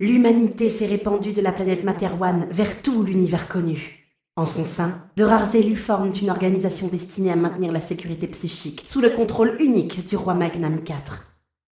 L'humanité 0.00 0.70
s'est 0.70 0.86
répandue 0.86 1.34
de 1.34 1.42
la 1.42 1.52
planète 1.52 1.84
Materwan 1.84 2.46
vers 2.50 2.80
tout 2.80 3.02
l'univers 3.02 3.48
connu. 3.48 4.08
En 4.34 4.46
son 4.46 4.64
sein, 4.64 5.04
de 5.18 5.24
rares 5.24 5.54
élus 5.54 5.76
forment 5.76 6.12
une 6.22 6.30
organisation 6.30 6.88
destinée 6.88 7.30
à 7.30 7.36
maintenir 7.36 7.70
la 7.70 7.82
sécurité 7.82 8.26
psychique 8.28 8.86
sous 8.88 9.02
le 9.02 9.10
contrôle 9.10 9.60
unique 9.60 10.08
du 10.08 10.16
roi 10.16 10.32
Magnam 10.32 10.76
IV. 10.76 11.26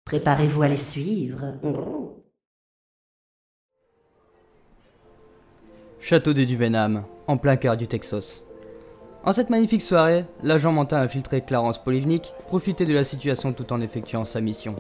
Préparez-vous 0.06 0.62
à 0.62 0.70
les 0.70 0.78
suivre. 0.78 1.56
Château 6.00 6.32
de 6.32 6.46
Duvenham, 6.46 7.04
en 7.28 7.36
plein 7.36 7.58
cœur 7.58 7.76
du 7.76 7.90
Texas. 7.90 8.46
En 9.26 9.34
cette 9.34 9.50
magnifique 9.50 9.82
soirée, 9.82 10.24
l'agent 10.44 10.72
mental 10.72 11.04
infiltré 11.04 11.42
Clarence 11.42 11.84
Polivnik 11.84 12.32
profitait 12.48 12.86
de 12.86 12.94
la 12.94 13.04
situation 13.04 13.52
tout 13.52 13.74
en 13.74 13.82
effectuant 13.82 14.24
sa 14.24 14.40
mission. 14.40 14.78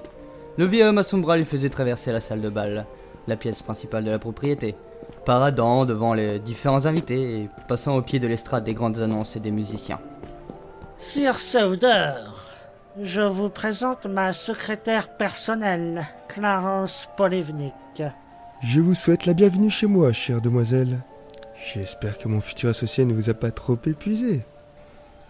Le 0.57 0.65
vieil 0.65 0.83
homme 0.83 0.97
à 0.99 1.03
son 1.03 1.17
bras 1.17 1.35
lui 1.35 1.45
faisait 1.45 1.69
traverser 1.69 2.13
la 2.13 2.21
salle 2.21 2.41
de 2.41 2.49
bal, 2.49 2.85
la 3.27 3.35
pièce 3.35 3.61
principale 3.61 4.03
de 4.03 4.11
la 4.11 4.19
propriété, 4.19 4.75
paradant 5.25 5.85
devant 5.85 6.13
les 6.13 6.39
différents 6.39 6.85
invités 6.85 7.41
et 7.41 7.49
passant 7.67 7.95
au 7.95 8.01
pied 8.01 8.19
de 8.19 8.27
l'estrade 8.27 8.63
des 8.63 8.73
grandes 8.73 8.99
annonces 8.99 9.35
et 9.35 9.39
des 9.39 9.51
musiciens. 9.51 9.99
Sir 10.99 11.35
Sauder, 11.35 12.13
je 13.01 13.21
vous 13.21 13.49
présente 13.49 14.05
ma 14.05 14.33
secrétaire 14.33 15.09
personnelle, 15.17 16.05
Clarence 16.27 17.09
Polivnik. 17.17 18.03
Je 18.63 18.79
vous 18.79 18.95
souhaite 18.95 19.25
la 19.25 19.33
bienvenue 19.33 19.69
chez 19.69 19.87
moi, 19.87 20.13
chère 20.13 20.41
demoiselle. 20.41 20.99
J'espère 21.73 22.17
que 22.17 22.27
mon 22.27 22.41
futur 22.41 22.69
associé 22.69 23.05
ne 23.05 23.13
vous 23.13 23.29
a 23.29 23.33
pas 23.33 23.51
trop 23.51 23.77
épuisé. 23.85 24.41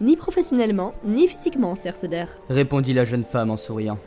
Ni 0.00 0.16
professionnellement, 0.16 0.92
ni 1.04 1.28
physiquement, 1.28 1.74
Sir 1.74 1.94
Soder. 1.94 2.26
Répondit 2.48 2.92
la 2.92 3.04
jeune 3.04 3.24
femme 3.24 3.50
en 3.50 3.56
souriant. 3.56 3.98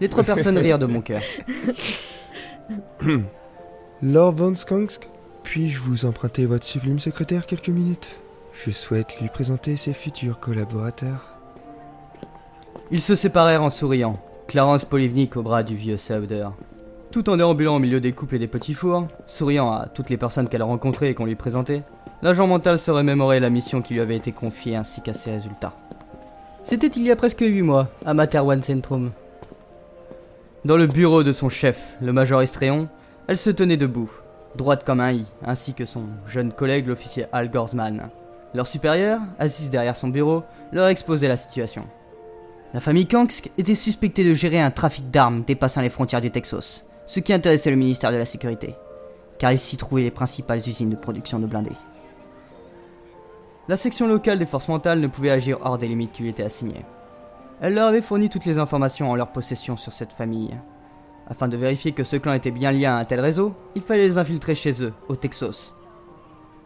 Les 0.00 0.08
trois 0.08 0.24
personnes 0.24 0.58
rirent 0.58 0.78
de 0.78 0.86
mon 0.86 1.00
cœur. 1.00 1.22
Lord 4.02 4.32
Von 4.32 4.54
Skansk, 4.54 5.08
puis-je 5.42 5.78
vous 5.78 6.04
emprunter 6.04 6.46
votre 6.46 6.64
sublime 6.64 6.98
secrétaire 6.98 7.46
quelques 7.46 7.68
minutes? 7.68 8.10
Je 8.52 8.70
souhaite 8.70 9.18
lui 9.20 9.28
présenter 9.28 9.76
ses 9.76 9.92
futurs 9.92 10.38
collaborateurs. 10.38 11.38
Ils 12.90 13.00
se 13.00 13.16
séparèrent 13.16 13.62
en 13.62 13.70
souriant, 13.70 14.18
Clarence 14.46 14.84
Polivnik 14.84 15.36
au 15.36 15.42
bras 15.42 15.62
du 15.62 15.76
vieux 15.76 15.96
Sauder. 15.96 16.48
Tout 17.10 17.30
en 17.30 17.36
déambulant 17.36 17.76
au 17.76 17.78
milieu 17.78 18.00
des 18.00 18.12
couples 18.12 18.36
et 18.36 18.38
des 18.38 18.48
petits 18.48 18.74
fours, 18.74 19.06
souriant 19.26 19.72
à 19.72 19.86
toutes 19.86 20.10
les 20.10 20.18
personnes 20.18 20.48
qu'elle 20.48 20.62
rencontrait 20.62 21.10
et 21.10 21.14
qu'on 21.14 21.24
lui 21.24 21.36
présentait, 21.36 21.82
l'agent 22.20 22.46
mental 22.46 22.78
se 22.78 22.90
remémorait 22.90 23.40
la 23.40 23.50
mission 23.50 23.80
qui 23.80 23.94
lui 23.94 24.00
avait 24.00 24.16
été 24.16 24.32
confiée 24.32 24.76
ainsi 24.76 25.00
qu'à 25.00 25.14
ses 25.14 25.30
résultats. 25.30 25.74
C'était 26.64 26.88
il 26.88 27.02
y 27.02 27.10
a 27.10 27.16
presque 27.16 27.40
huit 27.40 27.62
mois, 27.62 27.88
à 28.04 28.12
Materwan 28.12 28.62
Centrum. 28.62 29.12
Dans 30.68 30.76
le 30.76 30.86
bureau 30.86 31.22
de 31.22 31.32
son 31.32 31.48
chef, 31.48 31.96
le 32.02 32.12
major 32.12 32.42
Estréon, 32.42 32.90
elle 33.26 33.38
se 33.38 33.48
tenait 33.48 33.78
debout, 33.78 34.10
droite 34.54 34.84
comme 34.84 35.00
un 35.00 35.12
i, 35.12 35.24
ainsi 35.42 35.72
que 35.72 35.86
son 35.86 36.02
jeune 36.26 36.52
collègue, 36.52 36.88
l'officier 36.88 37.24
Al 37.32 37.50
Gorsman. 37.50 38.10
Leur 38.52 38.66
supérieur, 38.66 39.18
assise 39.38 39.70
derrière 39.70 39.96
son 39.96 40.08
bureau, 40.08 40.42
leur 40.70 40.88
exposait 40.88 41.26
la 41.26 41.38
situation. 41.38 41.86
La 42.74 42.80
famille 42.80 43.06
Kanksk 43.06 43.50
était 43.56 43.74
suspectée 43.74 44.28
de 44.28 44.34
gérer 44.34 44.60
un 44.60 44.70
trafic 44.70 45.10
d'armes 45.10 45.42
dépassant 45.42 45.80
les 45.80 45.88
frontières 45.88 46.20
du 46.20 46.30
Texas 46.30 46.84
ce 47.06 47.20
qui 47.20 47.32
intéressait 47.32 47.70
le 47.70 47.76
ministère 47.76 48.12
de 48.12 48.18
la 48.18 48.26
Sécurité, 48.26 48.74
car 49.38 49.52
il 49.52 49.58
s'y 49.58 49.78
trouvait 49.78 50.02
les 50.02 50.10
principales 50.10 50.58
usines 50.58 50.90
de 50.90 50.96
production 50.96 51.38
de 51.38 51.46
blindés. 51.46 51.72
La 53.68 53.78
section 53.78 54.06
locale 54.06 54.38
des 54.38 54.44
forces 54.44 54.68
mentales 54.68 55.00
ne 55.00 55.06
pouvait 55.06 55.30
agir 55.30 55.60
hors 55.62 55.78
des 55.78 55.88
limites 55.88 56.12
qui 56.12 56.24
lui 56.24 56.28
étaient 56.28 56.42
assignées. 56.42 56.84
Elle 57.60 57.74
leur 57.74 57.88
avait 57.88 58.02
fourni 58.02 58.28
toutes 58.28 58.44
les 58.44 58.58
informations 58.58 59.10
en 59.10 59.16
leur 59.16 59.32
possession 59.32 59.76
sur 59.76 59.92
cette 59.92 60.12
famille. 60.12 60.56
Afin 61.26 61.48
de 61.48 61.56
vérifier 61.56 61.92
que 61.92 62.04
ce 62.04 62.16
clan 62.16 62.32
était 62.32 62.52
bien 62.52 62.70
lié 62.70 62.86
à 62.86 62.96
un 62.96 63.04
tel 63.04 63.20
réseau, 63.20 63.54
il 63.74 63.82
fallait 63.82 64.06
les 64.06 64.18
infiltrer 64.18 64.54
chez 64.54 64.82
eux, 64.82 64.92
au 65.08 65.16
Texas. 65.16 65.74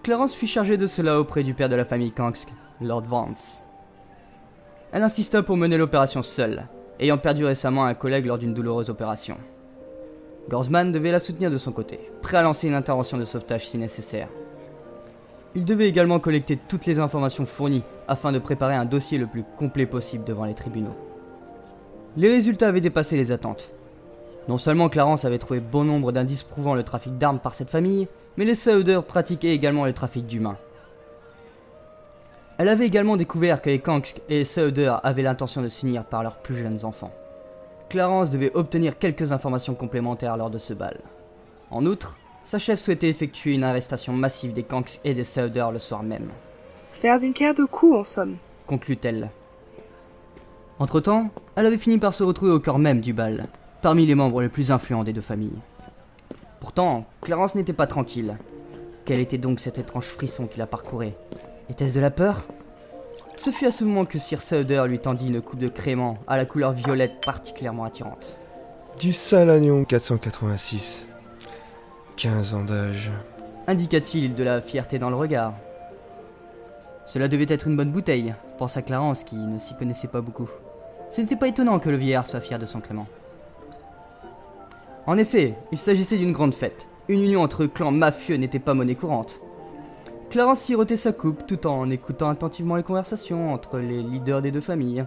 Clarence 0.02 0.34
fut 0.34 0.46
chargée 0.46 0.76
de 0.76 0.86
cela 0.86 1.18
auprès 1.18 1.42
du 1.42 1.54
père 1.54 1.68
de 1.68 1.76
la 1.76 1.84
famille 1.84 2.12
Kanksk, 2.12 2.48
Lord 2.80 3.02
Vance. 3.02 3.62
Elle 4.92 5.02
insista 5.02 5.42
pour 5.42 5.56
mener 5.56 5.78
l'opération 5.78 6.22
seule, 6.22 6.66
ayant 7.00 7.18
perdu 7.18 7.44
récemment 7.44 7.84
un 7.84 7.94
collègue 7.94 8.26
lors 8.26 8.38
d'une 8.38 8.52
douloureuse 8.52 8.90
opération. 8.90 9.38
Gorsman 10.50 10.92
devait 10.92 11.10
la 11.12 11.20
soutenir 11.20 11.50
de 11.50 11.58
son 11.58 11.72
côté, 11.72 12.00
prêt 12.20 12.36
à 12.36 12.42
lancer 12.42 12.68
une 12.68 12.74
intervention 12.74 13.16
de 13.16 13.24
sauvetage 13.24 13.68
si 13.68 13.78
nécessaire. 13.78 14.28
Il 15.54 15.64
devait 15.64 15.88
également 15.88 16.18
collecter 16.18 16.58
toutes 16.68 16.86
les 16.86 16.98
informations 16.98 17.44
fournies 17.44 17.82
afin 18.08 18.32
de 18.32 18.38
préparer 18.38 18.74
un 18.74 18.86
dossier 18.86 19.18
le 19.18 19.26
plus 19.26 19.44
complet 19.58 19.86
possible 19.86 20.24
devant 20.24 20.46
les 20.46 20.54
tribunaux. 20.54 20.96
Les 22.16 22.30
résultats 22.30 22.68
avaient 22.68 22.80
dépassé 22.80 23.16
les 23.16 23.32
attentes. 23.32 23.68
Non 24.48 24.58
seulement 24.58 24.88
Clarence 24.88 25.24
avait 25.24 25.38
trouvé 25.38 25.60
bon 25.60 25.84
nombre 25.84 26.10
d'indices 26.10 26.42
prouvant 26.42 26.74
le 26.74 26.82
trafic 26.82 27.18
d'armes 27.18 27.38
par 27.38 27.54
cette 27.54 27.70
famille, 27.70 28.08
mais 28.36 28.44
les 28.44 28.54
Sauder 28.54 29.00
pratiquaient 29.06 29.54
également 29.54 29.84
le 29.84 29.92
trafic 29.92 30.26
d'humains. 30.26 30.56
Elle 32.58 32.68
avait 32.68 32.86
également 32.86 33.16
découvert 33.16 33.60
que 33.60 33.70
les 33.70 33.78
Kanks 33.78 34.20
et 34.28 34.38
les 34.38 34.44
Sauder 34.44 34.94
avaient 35.02 35.22
l'intention 35.22 35.62
de 35.62 35.68
s'unir 35.68 36.04
par 36.04 36.22
leurs 36.22 36.36
plus 36.36 36.56
jeunes 36.56 36.84
enfants. 36.84 37.12
Clarence 37.88 38.30
devait 38.30 38.54
obtenir 38.54 38.98
quelques 38.98 39.32
informations 39.32 39.74
complémentaires 39.74 40.36
lors 40.36 40.50
de 40.50 40.58
ce 40.58 40.72
bal. 40.72 41.00
En 41.70 41.84
outre, 41.84 42.16
sa 42.44 42.58
chef 42.58 42.80
souhaitait 42.80 43.08
effectuer 43.08 43.54
une 43.54 43.64
arrestation 43.64 44.12
massive 44.12 44.52
des 44.52 44.62
Kanks 44.62 45.00
et 45.04 45.14
des 45.14 45.24
Sauder 45.24 45.66
le 45.72 45.78
soir 45.78 46.02
même. 46.02 46.30
Faire 46.90 47.20
d'une 47.20 47.32
pierre 47.32 47.54
deux 47.54 47.66
coups, 47.66 47.96
en 47.96 48.04
somme. 48.04 48.36
Conclut-elle. 48.66 49.30
Entre-temps, 50.78 51.30
elle 51.56 51.66
avait 51.66 51.78
fini 51.78 51.98
par 51.98 52.14
se 52.14 52.22
retrouver 52.22 52.52
au 52.52 52.60
cœur 52.60 52.78
même 52.78 53.00
du 53.00 53.12
bal, 53.12 53.46
parmi 53.82 54.06
les 54.06 54.14
membres 54.14 54.42
les 54.42 54.48
plus 54.48 54.70
influents 54.70 55.04
des 55.04 55.12
deux 55.12 55.20
familles. 55.20 55.58
Pourtant, 56.60 57.06
Clarence 57.20 57.54
n'était 57.54 57.72
pas 57.72 57.86
tranquille. 57.86 58.36
Quel 59.04 59.20
était 59.20 59.38
donc 59.38 59.60
cet 59.60 59.78
étrange 59.78 60.06
frisson 60.06 60.46
qui 60.46 60.58
la 60.58 60.66
parcourait? 60.66 61.16
Était-ce 61.70 61.94
de 61.94 62.00
la 62.00 62.10
peur? 62.10 62.46
Ce 63.36 63.50
fut 63.50 63.66
à 63.66 63.72
ce 63.72 63.84
moment 63.84 64.04
que 64.04 64.18
Sir 64.18 64.42
Sauder 64.42 64.84
lui 64.86 64.98
tendit 64.98 65.26
une 65.26 65.40
coupe 65.40 65.58
de 65.58 65.68
crément 65.68 66.18
à 66.26 66.36
la 66.36 66.44
couleur 66.44 66.72
violette 66.72 67.20
particulièrement 67.24 67.84
attirante. 67.84 68.36
Du 69.00 69.12
Salagnon 69.12 69.84
486. 69.84 71.06
15 72.16 72.54
ans 72.54 72.64
d'âge. 72.64 73.10
Indiqua-t-il 73.66 74.34
de 74.34 74.44
la 74.44 74.60
fierté 74.60 74.98
dans 74.98 75.10
le 75.10 75.16
regard. 75.16 75.54
Cela 77.06 77.28
devait 77.28 77.46
être 77.48 77.66
une 77.66 77.76
bonne 77.76 77.90
bouteille, 77.90 78.34
pensa 78.58 78.82
Clarence 78.82 79.24
qui 79.24 79.36
ne 79.36 79.58
s'y 79.58 79.74
connaissait 79.74 80.08
pas 80.08 80.20
beaucoup. 80.20 80.48
Ce 81.10 81.20
n'était 81.20 81.36
pas 81.36 81.48
étonnant 81.48 81.78
que 81.78 81.90
le 81.90 81.96
vieillard 81.96 82.26
soit 82.26 82.40
fier 82.40 82.58
de 82.58 82.66
son 82.66 82.80
crément. 82.80 83.06
En 85.06 85.18
effet, 85.18 85.54
il 85.72 85.78
s'agissait 85.78 86.16
d'une 86.16 86.32
grande 86.32 86.54
fête. 86.54 86.86
Une 87.08 87.22
union 87.22 87.42
entre 87.42 87.66
clans 87.66 87.90
mafieux 87.90 88.36
n'était 88.36 88.58
pas 88.58 88.74
monnaie 88.74 88.94
courante. 88.94 89.40
Clarence 90.30 90.60
sirotait 90.60 90.96
sa 90.96 91.12
coupe 91.12 91.46
tout 91.46 91.66
en 91.66 91.90
écoutant 91.90 92.30
attentivement 92.30 92.76
les 92.76 92.82
conversations 92.82 93.52
entre 93.52 93.78
les 93.78 94.02
leaders 94.02 94.42
des 94.42 94.50
deux 94.50 94.60
familles. 94.60 95.04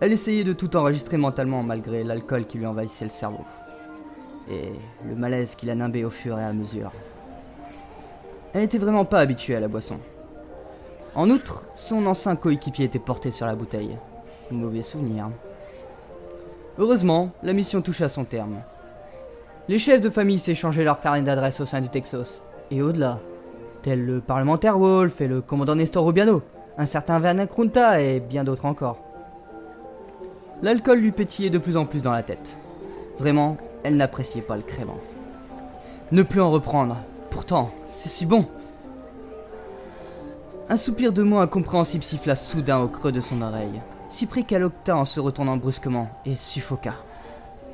Elle 0.00 0.12
essayait 0.12 0.44
de 0.44 0.52
tout 0.52 0.76
enregistrer 0.76 1.18
mentalement 1.18 1.62
malgré 1.62 2.04
l'alcool 2.04 2.46
qui 2.46 2.58
lui 2.58 2.66
envahissait 2.66 3.04
le 3.04 3.10
cerveau. 3.10 3.44
Et 4.50 4.72
le 5.08 5.14
malaise 5.14 5.54
qui 5.54 5.66
la 5.66 5.74
nimbait 5.74 6.04
au 6.04 6.10
fur 6.10 6.38
et 6.38 6.44
à 6.44 6.52
mesure. 6.52 6.90
Elle 8.52 8.62
n'était 8.62 8.78
vraiment 8.78 9.04
pas 9.04 9.20
habituée 9.20 9.54
à 9.54 9.60
la 9.60 9.68
boisson. 9.68 9.98
En 11.14 11.30
outre, 11.30 11.64
son 11.74 12.04
ancien 12.06 12.36
coéquipier 12.36 12.86
était 12.86 12.98
porté 12.98 13.30
sur 13.30 13.46
la 13.46 13.54
bouteille. 13.54 13.96
Mauvais 14.50 14.82
souvenir. 14.82 15.30
Heureusement, 16.78 17.30
la 17.42 17.52
mission 17.52 17.82
touchait 17.82 18.04
à 18.04 18.08
son 18.08 18.24
terme. 18.24 18.56
Les 19.68 19.78
chefs 19.78 20.00
de 20.00 20.10
famille 20.10 20.38
s'échangeaient 20.38 20.82
leur 20.82 21.00
carnet 21.00 21.22
d'adresse 21.22 21.60
au 21.60 21.66
sein 21.66 21.80
du 21.80 21.88
Texas. 21.88 22.42
Et 22.72 22.82
au-delà, 22.82 23.20
tels 23.82 24.04
le 24.04 24.20
parlementaire 24.20 24.78
Wolf 24.78 25.20
et 25.20 25.28
le 25.28 25.40
commandant 25.40 25.76
Nestor 25.76 26.04
Rubiano, 26.04 26.42
un 26.76 26.86
certain 26.86 27.20
Vernon 27.20 27.46
Krunta 27.46 28.00
et 28.00 28.18
bien 28.18 28.42
d'autres 28.42 28.64
encore. 28.64 28.98
L'alcool 30.62 30.98
lui 30.98 31.12
pétillait 31.12 31.50
de 31.50 31.58
plus 31.58 31.76
en 31.76 31.86
plus 31.86 32.02
dans 32.02 32.12
la 32.12 32.22
tête. 32.22 32.56
Vraiment, 33.18 33.56
elle 33.84 33.96
n'appréciait 33.96 34.42
pas 34.42 34.56
le 34.56 34.62
crément. 34.62 34.98
Ne 36.12 36.22
plus 36.22 36.40
en 36.40 36.50
reprendre. 36.50 36.96
Pourtant, 37.30 37.70
c'est 37.86 38.08
si 38.08 38.26
bon. 38.26 38.46
Un 40.68 40.76
soupir 40.76 41.12
de 41.12 41.22
mot 41.22 41.38
incompréhensible 41.38 42.04
siffla 42.04 42.36
soudain 42.36 42.78
au 42.78 42.88
creux 42.88 43.12
de 43.12 43.20
son 43.20 43.42
oreille, 43.42 43.80
si 44.08 44.26
près 44.26 44.42
qu'elle 44.42 44.64
octa 44.64 44.96
en 44.96 45.04
se 45.04 45.20
retournant 45.20 45.56
brusquement 45.56 46.10
et 46.24 46.36
suffoqua. 46.36 46.94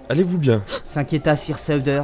Allez-vous 0.09 0.39
bien? 0.39 0.63
S'inquiéta 0.85 1.37
Sir 1.37 1.59
Sauder. 1.59 2.03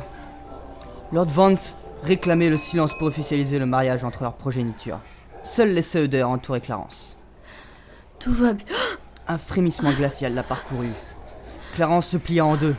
Lord 1.13 1.29
Vance 1.29 1.77
réclamait 2.03 2.51
le 2.51 2.57
silence 2.57 2.95
pour 2.95 3.07
officialiser 3.07 3.59
le 3.59 3.67
mariage 3.67 4.05
entre 4.05 4.23
leurs 4.23 4.35
progénitures. 4.35 4.99
Seuls 5.45 5.73
les 5.73 5.83
Sauder 5.83 6.23
entouraient 6.23 6.61
Clarence. 6.61 7.17
Tout 8.19 8.33
va 8.33 8.53
bien. 8.53 8.67
Un 9.29 9.39
frémissement 9.39 9.93
glacial 9.93 10.35
la 10.35 10.43
parcourut. 10.43 10.93
Clarence 11.75 12.09
se 12.09 12.17
plia 12.17 12.45
en 12.45 12.57
deux, 12.57 12.75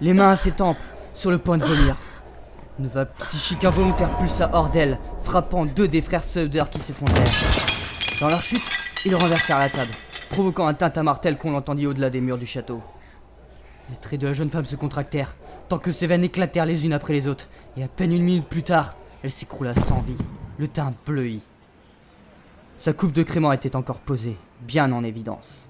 les 0.00 0.14
mains 0.14 0.30
à 0.30 0.36
ses 0.36 0.52
tempes, 0.52 0.78
sur 1.14 1.30
le 1.30 1.38
point 1.38 1.58
de 1.58 1.64
vomir. 1.64 1.96
Une 2.78 2.88
vague 2.88 3.10
psychique 3.18 3.64
involontaire 3.64 4.16
pulsa 4.16 4.50
hors 4.52 4.70
d'elle, 4.70 4.98
frappant 5.22 5.66
deux 5.66 5.88
des 5.88 6.02
frères 6.02 6.24
Sauder 6.24 6.64
qui 6.70 6.78
s'effondrèrent. 6.78 7.26
Dans 8.20 8.28
leur 8.28 8.42
chute, 8.42 8.62
ils 9.04 9.14
renversèrent 9.14 9.58
la 9.58 9.68
table, 9.68 9.92
provoquant 10.30 10.66
un 10.66 10.74
tintamarre 10.74 11.20
tel 11.20 11.36
qu'on 11.36 11.52
l'entendit 11.52 11.86
au-delà 11.86 12.10
des 12.10 12.20
murs 12.20 12.38
du 12.38 12.46
château. 12.46 12.80
Les 13.90 13.96
traits 13.96 14.20
de 14.20 14.26
la 14.26 14.32
jeune 14.32 14.50
femme 14.50 14.64
se 14.64 14.76
contractèrent, 14.76 15.36
tant 15.68 15.78
que 15.78 15.92
ses 15.92 16.06
veines 16.06 16.24
éclatèrent 16.24 16.66
les 16.66 16.86
unes 16.86 16.94
après 16.94 17.12
les 17.12 17.28
autres, 17.28 17.48
et 17.76 17.84
à 17.84 17.88
peine 17.88 18.12
une 18.12 18.22
minute 18.22 18.46
plus 18.46 18.62
tard, 18.62 18.94
elle 19.22 19.30
s'écroula 19.30 19.74
sans 19.74 20.00
vie, 20.00 20.16
le 20.58 20.68
teint 20.68 20.94
bleui. 21.06 21.42
Sa 22.78 22.92
coupe 22.92 23.12
de 23.12 23.22
crément 23.22 23.52
était 23.52 23.76
encore 23.76 24.00
posée, 24.00 24.36
bien 24.62 24.90
en 24.92 25.04
évidence. 25.04 25.68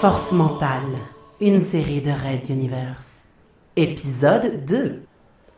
Force 0.00 0.30
mentale, 0.30 0.84
une 1.40 1.60
série 1.60 2.00
de 2.00 2.12
Red 2.12 2.48
Universe. 2.48 3.30
Épisode 3.74 4.64
2. 4.64 5.02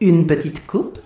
Une 0.00 0.26
petite 0.26 0.66
coupe 0.66 0.98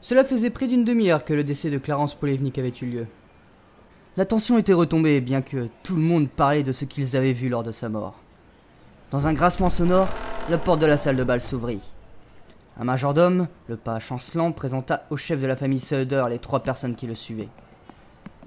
Cela 0.00 0.24
faisait 0.24 0.50
près 0.50 0.66
d'une 0.66 0.84
demi-heure 0.84 1.24
que 1.24 1.34
le 1.34 1.44
décès 1.44 1.70
de 1.70 1.78
Clarence 1.78 2.16
Polevnik 2.16 2.58
avait 2.58 2.72
eu 2.82 2.86
lieu. 2.86 3.06
La 4.16 4.26
tension 4.26 4.58
était 4.58 4.72
retombée, 4.72 5.20
bien 5.20 5.40
que 5.40 5.68
tout 5.84 5.94
le 5.94 6.02
monde 6.02 6.28
parlait 6.28 6.64
de 6.64 6.72
ce 6.72 6.84
qu'ils 6.84 7.16
avaient 7.16 7.32
vu 7.32 7.48
lors 7.48 7.62
de 7.62 7.70
sa 7.70 7.88
mort. 7.88 8.16
Dans 9.12 9.28
un 9.28 9.34
grincement 9.34 9.70
sonore, 9.70 10.08
la 10.50 10.58
porte 10.58 10.80
de 10.80 10.86
la 10.86 10.96
salle 10.96 11.14
de 11.14 11.22
bal 11.22 11.40
s'ouvrit. 11.40 11.80
Un 12.76 12.82
majordome, 12.82 13.46
le 13.68 13.76
pas 13.76 14.00
chancelant, 14.00 14.50
présenta 14.50 15.06
au 15.10 15.16
chef 15.16 15.40
de 15.40 15.46
la 15.46 15.54
famille 15.54 15.78
Söder 15.78 16.24
les 16.28 16.40
trois 16.40 16.64
personnes 16.64 16.96
qui 16.96 17.06
le 17.06 17.14
suivaient. 17.14 17.50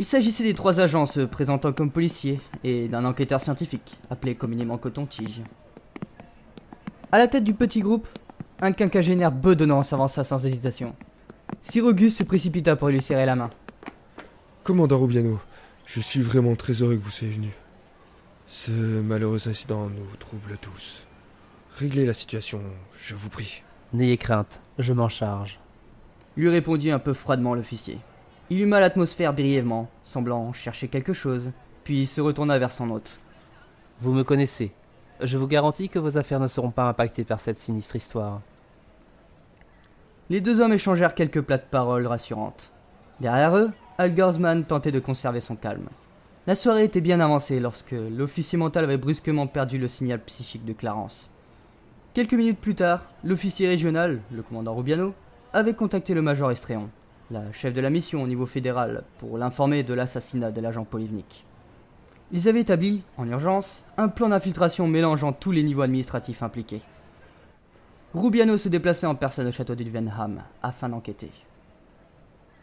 Il 0.01 0.05
s'agissait 0.05 0.43
des 0.43 0.55
trois 0.55 0.79
agents 0.79 1.05
se 1.05 1.19
présentant 1.19 1.73
comme 1.73 1.91
policiers 1.91 2.41
et 2.63 2.87
d'un 2.87 3.05
enquêteur 3.05 3.39
scientifique, 3.39 3.99
appelé 4.09 4.33
communément 4.33 4.79
Coton-Tige. 4.79 5.43
À 7.11 7.19
la 7.19 7.27
tête 7.27 7.43
du 7.43 7.53
petit 7.53 7.81
groupe, 7.81 8.07
un 8.61 8.71
quinquagénaire 8.71 9.31
bedonnant 9.31 9.83
s'avança 9.83 10.23
sans 10.23 10.43
hésitation. 10.43 10.95
Sir 11.61 11.85
Auguste 11.85 12.17
se 12.17 12.23
précipita 12.23 12.75
pour 12.75 12.87
lui 12.87 12.99
serrer 12.99 13.27
la 13.27 13.35
main. 13.35 13.51
Commandant 14.63 14.99
Rubiano, 14.99 15.39
je 15.85 15.99
suis 15.99 16.23
vraiment 16.23 16.55
très 16.55 16.73
heureux 16.81 16.97
que 16.97 17.03
vous 17.03 17.11
soyez 17.11 17.33
venu. 17.33 17.51
Ce 18.47 18.71
malheureux 18.71 19.47
incident 19.47 19.87
nous 19.87 20.15
trouble 20.17 20.57
tous. 20.59 21.05
Réglez 21.75 22.07
la 22.07 22.15
situation, 22.15 22.61
je 22.97 23.13
vous 23.13 23.29
prie. 23.29 23.61
N'ayez 23.93 24.17
crainte, 24.17 24.61
je 24.79 24.93
m'en 24.93 25.09
charge. 25.09 25.59
lui 26.35 26.49
répondit 26.49 26.89
un 26.89 26.97
peu 26.97 27.13
froidement 27.13 27.53
l'officier. 27.53 27.99
Il 28.51 28.59
huma 28.59 28.81
l'atmosphère 28.81 29.33
brièvement, 29.33 29.87
semblant 30.03 30.51
chercher 30.51 30.89
quelque 30.89 31.13
chose, 31.13 31.51
puis 31.85 32.05
se 32.05 32.19
retourna 32.19 32.59
vers 32.59 32.73
son 32.73 32.91
hôte. 32.91 33.21
Vous 34.01 34.11
me 34.11 34.25
connaissez. 34.25 34.73
Je 35.21 35.37
vous 35.37 35.47
garantis 35.47 35.87
que 35.87 35.99
vos 35.99 36.17
affaires 36.17 36.41
ne 36.41 36.47
seront 36.47 36.69
pas 36.69 36.89
impactées 36.89 37.23
par 37.23 37.39
cette 37.39 37.57
sinistre 37.57 37.95
histoire. 37.95 38.41
Les 40.29 40.41
deux 40.41 40.59
hommes 40.59 40.73
échangèrent 40.73 41.15
quelques 41.15 41.39
plates 41.39 41.69
paroles 41.69 42.05
rassurantes. 42.05 42.73
Derrière 43.21 43.55
eux, 43.55 43.71
Al 43.97 44.13
Gorsman 44.13 44.65
tentait 44.65 44.91
de 44.91 44.99
conserver 44.99 45.39
son 45.39 45.55
calme. 45.55 45.87
La 46.45 46.55
soirée 46.55 46.83
était 46.83 46.99
bien 46.99 47.21
avancée 47.21 47.61
lorsque 47.61 47.95
l'officier 47.95 48.57
mental 48.57 48.83
avait 48.83 48.97
brusquement 48.97 49.47
perdu 49.47 49.77
le 49.77 49.87
signal 49.87 50.19
psychique 50.25 50.65
de 50.65 50.73
Clarence. 50.73 51.31
Quelques 52.13 52.33
minutes 52.33 52.59
plus 52.59 52.75
tard, 52.75 53.05
l'officier 53.23 53.69
régional, 53.69 54.19
le 54.29 54.43
commandant 54.43 54.75
Rubiano, 54.75 55.13
avait 55.53 55.73
contacté 55.73 56.13
le 56.13 56.21
major 56.21 56.51
Estréon, 56.51 56.89
la 57.31 57.51
chef 57.53 57.73
de 57.73 57.81
la 57.81 57.89
mission 57.89 58.21
au 58.21 58.27
niveau 58.27 58.45
fédéral, 58.45 59.03
pour 59.17 59.37
l'informer 59.37 59.83
de 59.83 59.93
l'assassinat 59.93 60.51
de 60.51 60.61
l'agent 60.61 60.83
Polivnik. 60.83 61.45
Ils 62.33 62.47
avaient 62.47 62.61
établi, 62.61 63.03
en 63.17 63.27
urgence, 63.27 63.85
un 63.97 64.09
plan 64.09 64.29
d'infiltration 64.29 64.87
mélangeant 64.87 65.33
tous 65.33 65.51
les 65.51 65.63
niveaux 65.63 65.81
administratifs 65.81 66.43
impliqués. 66.43 66.81
Rubiano 68.13 68.57
se 68.57 68.69
déplaçait 68.69 69.07
en 69.07 69.15
personne 69.15 69.47
au 69.47 69.51
château 69.51 69.75
d'Ilvenham 69.75 70.43
afin 70.61 70.89
d'enquêter. 70.89 71.31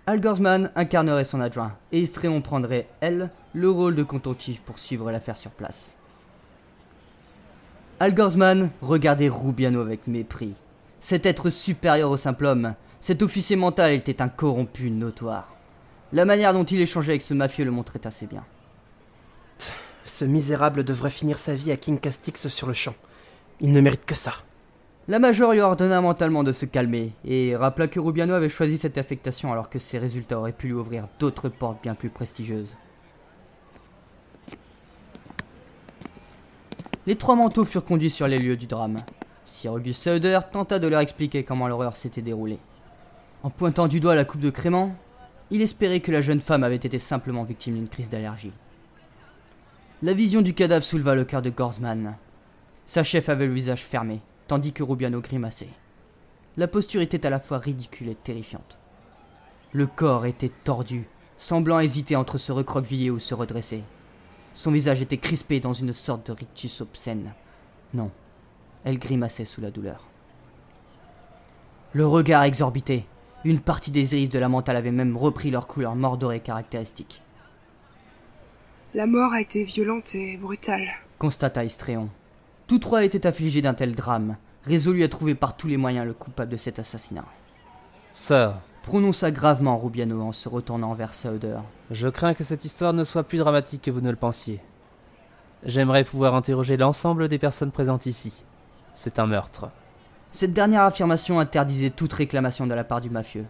Algorsman 0.07 0.71
incarnerait 0.75 1.25
son 1.25 1.41
adjoint 1.41 1.73
et 1.93 2.03
Estréon 2.03 2.41
prendrait, 2.41 2.89
elle, 3.01 3.31
le 3.55 3.71
rôle 3.71 3.95
de 3.95 4.03
contentif 4.03 4.61
pour 4.61 4.79
suivre 4.79 5.11
l'affaire 5.11 5.37
sur 5.37 5.51
place. 5.51 5.95
Algorsman 8.01 8.71
regardait 8.81 9.29
Rubiano 9.29 9.81
avec 9.81 10.07
mépris. 10.07 10.55
Cet 11.01 11.27
être 11.27 11.51
supérieur 11.51 12.11
au 12.11 12.17
simple 12.17 12.47
homme, 12.47 12.75
cet 13.01 13.23
officier 13.23 13.57
mental 13.57 13.93
était 13.93 14.21
un 14.21 14.29
corrompu 14.29 14.91
notoire. 14.91 15.55
La 16.13 16.25
manière 16.25 16.53
dont 16.53 16.65
il 16.65 16.81
échangeait 16.81 17.13
avec 17.13 17.23
ce 17.23 17.35
mafieux 17.35 17.65
le 17.65 17.71
montrait 17.71 18.07
assez 18.07 18.27
bien. 18.27 18.45
Ce 20.05 20.25
misérable 20.25 20.85
devrait 20.85 21.11
finir 21.11 21.39
sa 21.39 21.55
vie 21.55 21.71
à 21.71 21.77
King 21.77 22.01
Castix 22.01 22.49
sur 22.49 22.67
le 22.67 22.73
champ. 22.73 22.95
Il 23.61 23.73
ne 23.73 23.81
mérite 23.81 24.07
que 24.07 24.15
ça. 24.15 24.33
La 25.07 25.19
Major 25.19 25.53
lui 25.53 25.61
ordonna 25.61 26.01
mentalement 26.01 26.45
de 26.45 26.53
se 26.53 26.67
calmer 26.67 27.13
et 27.25 27.57
rappela 27.57 27.89
que 27.89 28.01
Rubiano 28.01 28.35
avait 28.35 28.49
choisi 28.49 28.77
cette 28.77 28.99
affectation 28.99 29.53
alors 29.53 29.71
que 29.71 29.79
ses 29.79 29.99
résultats 29.99 30.39
auraient 30.39 30.53
pu 30.53 30.69
lui 30.69 30.75
ouvrir 30.75 31.09
d'autres 31.19 31.49
portes 31.49 31.83
bien 31.83 31.95
plus 31.95 32.11
prestigieuses. 32.11 32.77
Les 37.07 37.17
trois 37.17 37.37
manteaux 37.37 37.65
furent 37.65 37.87
conduits 37.87 38.11
sur 38.11 38.27
les 38.27 38.39
lieux 38.39 38.57
du 38.57 38.67
drame. 38.67 38.99
Sir 39.49 39.73
Auguste 39.73 40.05
Sauder 40.05 40.41
tenta 40.53 40.79
de 40.79 40.87
leur 40.87 41.01
expliquer 41.01 41.43
comment 41.43 41.69
l'horreur 41.69 41.97
s'était 41.97 42.23
déroulée. 42.23 42.59
En 43.43 43.51
pointant 43.51 43.89
du 43.89 43.99
doigt 43.99 44.15
la 44.15 44.25
coupe 44.25 44.41
de 44.41 44.51
crément, 44.51 44.95
il 45.51 45.63
espérait 45.63 46.01
que 46.01 46.13
la 46.13 46.21
jeune 46.21 46.41
femme 46.41 46.63
avait 46.63 46.77
été 46.77 46.99
simplement 46.99 47.45
victime 47.45 47.75
d'une 47.75 47.89
crise 47.89 48.11
d'allergie. 48.11 48.53
La 50.03 50.13
vision 50.13 50.43
du 50.43 50.55
cadavre 50.55 50.85
souleva 50.85 51.15
le 51.15 51.25
cœur 51.25 51.43
de 51.43 51.51
Gorsman. 51.51 52.17
Sa 52.85 53.03
chef 53.03 53.29
avait 53.29 53.47
le 53.47 53.53
visage 53.53 53.83
fermé, 53.83 54.21
tandis 54.47 54.73
que 54.73 54.83
Rubiano 54.83 55.21
grimaçait. 55.21 55.71
La 56.57 56.69
posture 56.69 57.01
était 57.01 57.27
à 57.27 57.31
la 57.31 57.41
fois 57.41 57.59
ridicule 57.59 58.09
et 58.09 58.15
terrifiante. 58.15 58.79
Le 59.73 59.87
corps 59.87 60.27
était 60.27 60.53
tordu, 60.65 61.09
semblant 61.39 61.81
hésiter 61.81 62.17
entre 62.17 62.39
se 62.39 62.53
recroqueviller 62.53 63.11
ou 63.11 63.19
se 63.19 63.35
redresser. 63.35 63.83
Son 64.55 64.71
visage 64.71 65.03
était 65.03 65.19
crispé 65.19 65.59
dans 65.59 65.73
une 65.73 65.93
sorte 65.93 66.27
de 66.29 66.33
rictus 66.33 66.81
obscène. 66.81 67.33
Non, 67.95 68.11
elle 68.85 68.99
grimaçait 68.99 69.45
sous 69.45 69.61
la 69.61 69.71
douleur. 69.71 70.07
Le 71.93 72.07
regard 72.07 72.45
exorbitait. 72.45 73.07
Une 73.45 73.61
partie 73.61 73.91
des 73.91 74.15
iris 74.15 74.29
de 74.31 74.39
la 74.39 74.49
mentale 74.49 74.77
avait 74.77 74.91
même 74.91 75.17
repris 75.17 75.51
leur 75.51 75.67
couleur 75.67 75.95
mordorée 75.95 76.41
caractéristique, 76.41 77.23
La 78.95 79.07
mort 79.07 79.33
a 79.33 79.41
été 79.41 79.65
violente 79.65 80.15
et 80.15 80.37
brutale. 80.37 80.89
constata 81.19 81.65
Istréon. 81.65 82.09
Tous 82.67 82.79
trois 82.79 83.05
étaient 83.05 83.27
affligés 83.27 83.63
d'un 83.63 83.75
tel 83.75 83.95
drame, 83.95 84.37
résolus 84.65 85.05
à 85.05 85.09
trouver 85.09 85.35
par 85.35 85.57
tous 85.57 85.69
les 85.69 85.77
moyens 85.77 86.07
le 86.07 86.15
coupable 86.15 86.51
de 86.51 86.57
cet 86.57 86.79
assassinat. 86.79 87.25
Sir, 88.11 88.55
prononça 88.83 89.31
gravement 89.31 89.79
Rubiano 89.79 90.21
en 90.21 90.33
se 90.33 90.49
retournant 90.49 90.95
vers 90.95 91.15
Sauder. 91.15 91.59
Je 91.91 92.09
crains 92.09 92.35
que 92.35 92.45
cette 92.45 92.65
histoire 92.65 92.93
ne 92.93 93.05
soit 93.05 93.23
plus 93.25 93.39
dramatique 93.39 93.83
que 93.83 93.91
vous 93.91 94.01
ne 94.01 94.11
le 94.11 94.17
pensiez. 94.17 94.61
J'aimerais 95.65 96.05
pouvoir 96.05 96.35
interroger 96.35 96.77
l'ensemble 96.77 97.29
des 97.29 97.39
personnes 97.39 97.71
présentes 97.73 98.07
ici. 98.07 98.45
C'est 99.01 99.21
un 99.21 99.29
meurtre. 99.29 99.71
Cette 100.33 100.53
dernière 100.53 100.83
affirmation 100.83 101.39
interdisait 101.39 101.91
toute 101.91 102.13
réclamation 102.13 102.67
de 102.67 102.75
la 102.75 102.83
part 102.83 103.01
du 103.01 103.11
mafieux. 103.11 103.47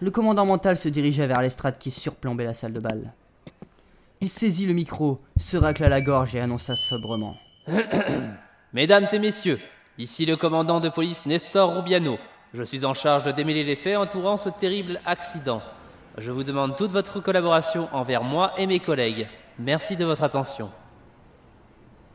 Le 0.00 0.10
commandant 0.10 0.46
mental 0.46 0.78
se 0.78 0.88
dirigeait 0.88 1.26
vers 1.26 1.42
l'estrade 1.42 1.76
qui 1.78 1.90
surplombait 1.90 2.46
la 2.46 2.54
salle 2.54 2.72
de 2.72 2.80
bal. 2.80 3.12
Il 4.22 4.30
saisit 4.30 4.64
le 4.64 4.72
micro, 4.72 5.20
se 5.36 5.58
racla 5.58 5.90
la 5.90 6.00
gorge 6.00 6.34
et 6.34 6.40
annonça 6.40 6.76
sobrement. 6.76 7.36
Mesdames 8.72 9.04
et 9.12 9.18
messieurs, 9.18 9.60
ici 9.98 10.24
le 10.24 10.36
commandant 10.36 10.80
de 10.80 10.88
police 10.88 11.26
Nestor 11.26 11.74
Rubiano. 11.74 12.16
Je 12.54 12.62
suis 12.62 12.86
en 12.86 12.94
charge 12.94 13.22
de 13.22 13.32
démêler 13.32 13.64
les 13.64 13.76
faits 13.76 13.98
entourant 13.98 14.38
ce 14.38 14.48
terrible 14.48 14.98
accident. 15.04 15.60
Je 16.16 16.32
vous 16.32 16.42
demande 16.42 16.74
toute 16.74 16.92
votre 16.92 17.20
collaboration 17.20 17.90
envers 17.92 18.24
moi 18.24 18.54
et 18.56 18.66
mes 18.66 18.80
collègues. 18.80 19.28
Merci 19.58 19.98
de 19.98 20.06
votre 20.06 20.22
attention. 20.22 20.70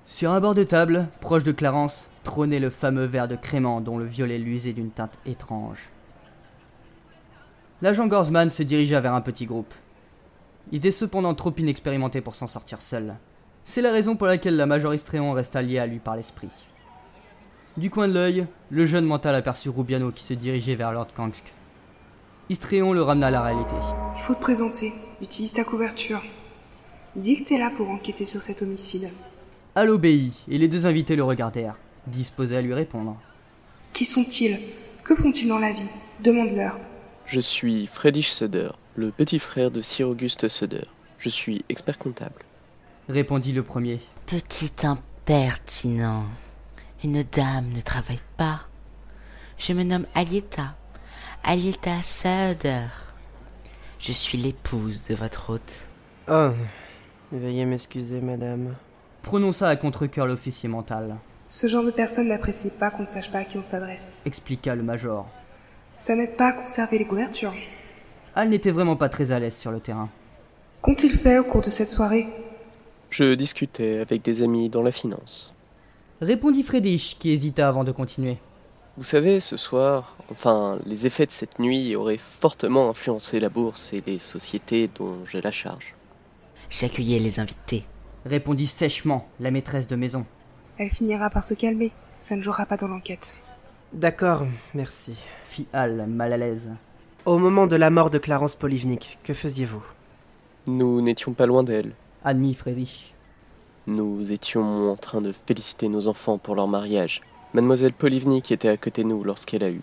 Sur 0.10 0.32
un 0.32 0.40
bord 0.40 0.56
de 0.56 0.64
table, 0.64 1.08
proche 1.22 1.44
de 1.44 1.52
Clarence, 1.52 2.10
trônait 2.24 2.60
le 2.60 2.72
fameux 2.72 3.06
verre 3.06 3.28
de 3.28 3.36
crément 3.36 3.80
dont 3.80 4.00
le 4.00 4.06
violet 4.06 4.40
luisait 4.40 4.74
d'une 4.74 4.90
teinte 4.90 5.20
étrange. 5.28 5.92
L'agent 7.84 8.08
Gorsman 8.08 8.50
se 8.50 8.64
dirigea 8.64 9.00
vers 9.02 9.14
un 9.14 9.22
petit 9.22 9.46
groupe. 9.46 9.72
Il 10.72 10.80
était 10.80 10.92
cependant 10.92 11.36
trop 11.36 11.54
inexpérimenté 11.56 12.22
pour 12.22 12.34
s'en 12.34 12.48
sortir 12.48 12.82
seul. 12.82 13.18
C'est 13.66 13.84
la 13.84 13.92
raison 13.92 14.16
pour 14.16 14.26
laquelle 14.26 14.56
la 14.56 14.66
Major 14.66 14.96
Istréon 14.96 15.32
resta 15.32 15.62
liée 15.62 15.78
à 15.78 15.86
lui 15.86 16.00
par 16.00 16.16
l'esprit. 16.16 16.50
Du 17.78 17.92
coin 17.92 18.08
de 18.08 18.14
l'œil, 18.14 18.48
le 18.72 18.88
jeune 18.88 19.06
mental 19.06 19.36
aperçut 19.36 19.70
Rubiano 19.70 20.12
qui 20.12 20.24
se 20.24 20.34
dirigeait 20.34 20.76
vers 20.76 20.92
Lord 20.92 21.14
Kangsk. 21.16 21.54
Istréon 22.50 22.94
le 22.94 23.04
ramena 23.04 23.28
à 23.28 23.32
la 23.32 23.44
réalité. 23.44 23.76
Il 24.16 24.24
faut 24.24 24.34
te 24.34 24.42
présenter. 24.42 24.92
Utilise 25.22 25.54
ta 25.54 25.64
couverture. 25.64 26.24
Dis 27.16 27.38
que 27.38 27.48
t'es 27.48 27.60
là 27.60 27.72
pour 27.78 27.92
enquêter 27.92 28.26
sur 28.26 28.42
cet 28.42 28.64
homicide. 28.64 29.10
Obéit, 29.88 30.34
et 30.50 30.58
les 30.58 30.68
deux 30.68 30.86
invités 30.86 31.16
le 31.16 31.24
regardèrent, 31.24 31.78
disposés 32.08 32.58
à 32.58 32.62
lui 32.62 32.74
répondre. 32.74 33.16
Qui 33.94 34.04
sont-ils? 34.04 34.60
Que 35.04 35.16
font-ils 35.16 35.48
dans 35.48 35.60
la 35.60 35.72
vie? 35.72 35.88
Demande-leur. 36.24 36.78
Je 37.26 37.40
suis 37.40 37.88
Friedrich 37.88 38.28
Söder, 38.28 38.72
le 38.96 39.12
petit 39.12 39.40
frère 39.40 39.72
de 39.72 39.82
Sir 39.82 40.10
Auguste 40.10 40.48
Söder. 40.48 40.86
Je 41.18 41.30
suis 41.30 41.64
expert 41.70 41.98
comptable. 41.98 42.42
Répondit 43.08 43.54
le 43.54 43.64
premier. 43.64 44.00
Petit 44.26 44.72
impertinent. 44.84 46.26
Une 47.04 47.24
dame 47.24 47.70
ne 47.74 47.82
travaille 47.82 48.22
pas. 48.38 48.62
Je 49.58 49.74
me 49.74 49.84
nomme 49.84 50.06
Alieta. 50.16 50.76
Alieta 51.44 52.02
Söder. 52.02 52.88
Je 54.00 54.12
suis 54.12 54.38
l'épouse 54.38 55.04
de 55.08 55.16
votre 55.16 55.50
hôte. 55.50 55.86
Oh, 56.28 56.52
veuillez 57.32 57.66
m'excuser, 57.66 58.22
madame. 58.22 58.76
Prononça 59.24 59.68
à 59.68 59.76
contre-coeur 59.76 60.26
l'officier 60.26 60.70
mental, 60.70 61.16
Ce 61.48 61.68
genre 61.68 61.84
de 61.84 61.92
personne 61.92 62.28
n'apprécie 62.30 62.70
pas 62.70 62.90
qu'on 62.92 63.04
ne 63.04 63.08
sache 63.08 63.32
pas 63.32 63.40
à 63.40 63.44
qui 63.44 63.58
on 63.58 63.64
s'adresse. 63.64 64.14
expliqua 64.26 64.76
le 64.76 64.84
major. 64.84 65.28
Ça 65.98 66.16
n'aide 66.16 66.36
pas 66.38 66.48
à 66.48 66.54
conserver 66.54 66.98
les 67.00 67.06
couvertures. 67.06 67.54
Al 68.36 68.50
n'était 68.50 68.72
vraiment 68.72 68.96
pas 68.96 69.10
très 69.10 69.32
à 69.32 69.40
l'aise 69.40 69.56
sur 69.58 69.72
le 69.72 69.80
terrain. 69.80 70.10
Qu'ont-ils 70.82 71.12
fait 71.12 71.38
au 71.40 71.44
cours 71.44 71.62
de 71.62 71.70
cette 71.70 71.90
soirée? 71.92 72.28
Je 73.10 73.34
discutais 73.34 74.00
avec 74.00 74.22
des 74.22 74.44
amis 74.44 74.70
dans 74.70 74.84
la 74.84 74.92
finance. 74.92 75.54
Répondit 76.22 76.64
Friedrich, 76.64 77.18
qui 77.20 77.32
hésita 77.32 77.68
avant 77.68 77.84
de 77.84 77.92
continuer. 77.92 78.38
Vous 78.98 79.04
savez, 79.04 79.40
ce 79.40 79.58
soir, 79.58 80.16
enfin, 80.32 80.78
les 80.86 81.06
effets 81.08 81.26
de 81.26 81.32
cette 81.32 81.60
nuit 81.60 81.96
auraient 81.96 82.18
fortement 82.18 82.90
influencé 82.90 83.40
la 83.40 83.50
bourse 83.50 83.94
et 83.94 84.02
les 84.06 84.20
sociétés 84.20 84.90
dont 84.94 85.18
j'ai 85.26 85.42
la 85.42 85.52
charge. 85.52 85.96
J'accueillais 86.70 87.20
les 87.20 87.40
invités. 87.40 87.86
Répondit 88.26 88.68
sèchement 88.68 89.28
la 89.40 89.52
maîtresse 89.52 89.88
de 89.88 89.96
maison. 89.96 90.26
Elle 90.78 90.90
finira 90.90 91.30
par 91.30 91.44
se 91.44 91.54
calmer. 91.54 91.92
Ça 92.22 92.36
ne 92.36 92.42
jouera 92.42 92.66
pas 92.66 92.78
dans 92.78 92.88
l'enquête. 92.88 93.38
D'accord, 93.94 94.46
merci. 94.74 95.16
Fit 95.46 95.68
Al, 95.74 96.06
mal 96.08 96.34
à 96.34 96.38
l'aise. 96.38 96.70
Au 97.26 97.38
moment 97.38 97.68
de 97.68 97.76
la 97.76 97.90
mort 97.90 98.10
de 98.10 98.18
Clarence 98.18 98.56
Polivnik, 98.56 99.18
que 99.24 99.34
faisiez-vous? 99.34 99.84
Nous 100.68 101.02
n'étions 101.02 101.34
pas 101.34 101.46
loin 101.46 101.64
d'elle. 101.64 101.94
Admis 102.24 102.54
Friedrich. 102.54 103.14
Nous 103.88 104.32
étions 104.32 104.92
en 104.92 104.96
train 104.96 105.22
de 105.22 105.32
féliciter 105.32 105.90
nos 105.90 106.08
enfants 106.08 106.38
pour 106.38 106.56
leur 106.56 106.68
mariage. 106.68 107.22
Mademoiselle 107.54 107.94
Polivnik 107.94 108.52
était 108.52 108.70
à 108.70 108.78
côté 108.78 109.04
de 109.04 109.08
nous 109.08 109.24
lorsqu'elle 109.24 109.64
a 109.64 109.72
eu 109.72 109.82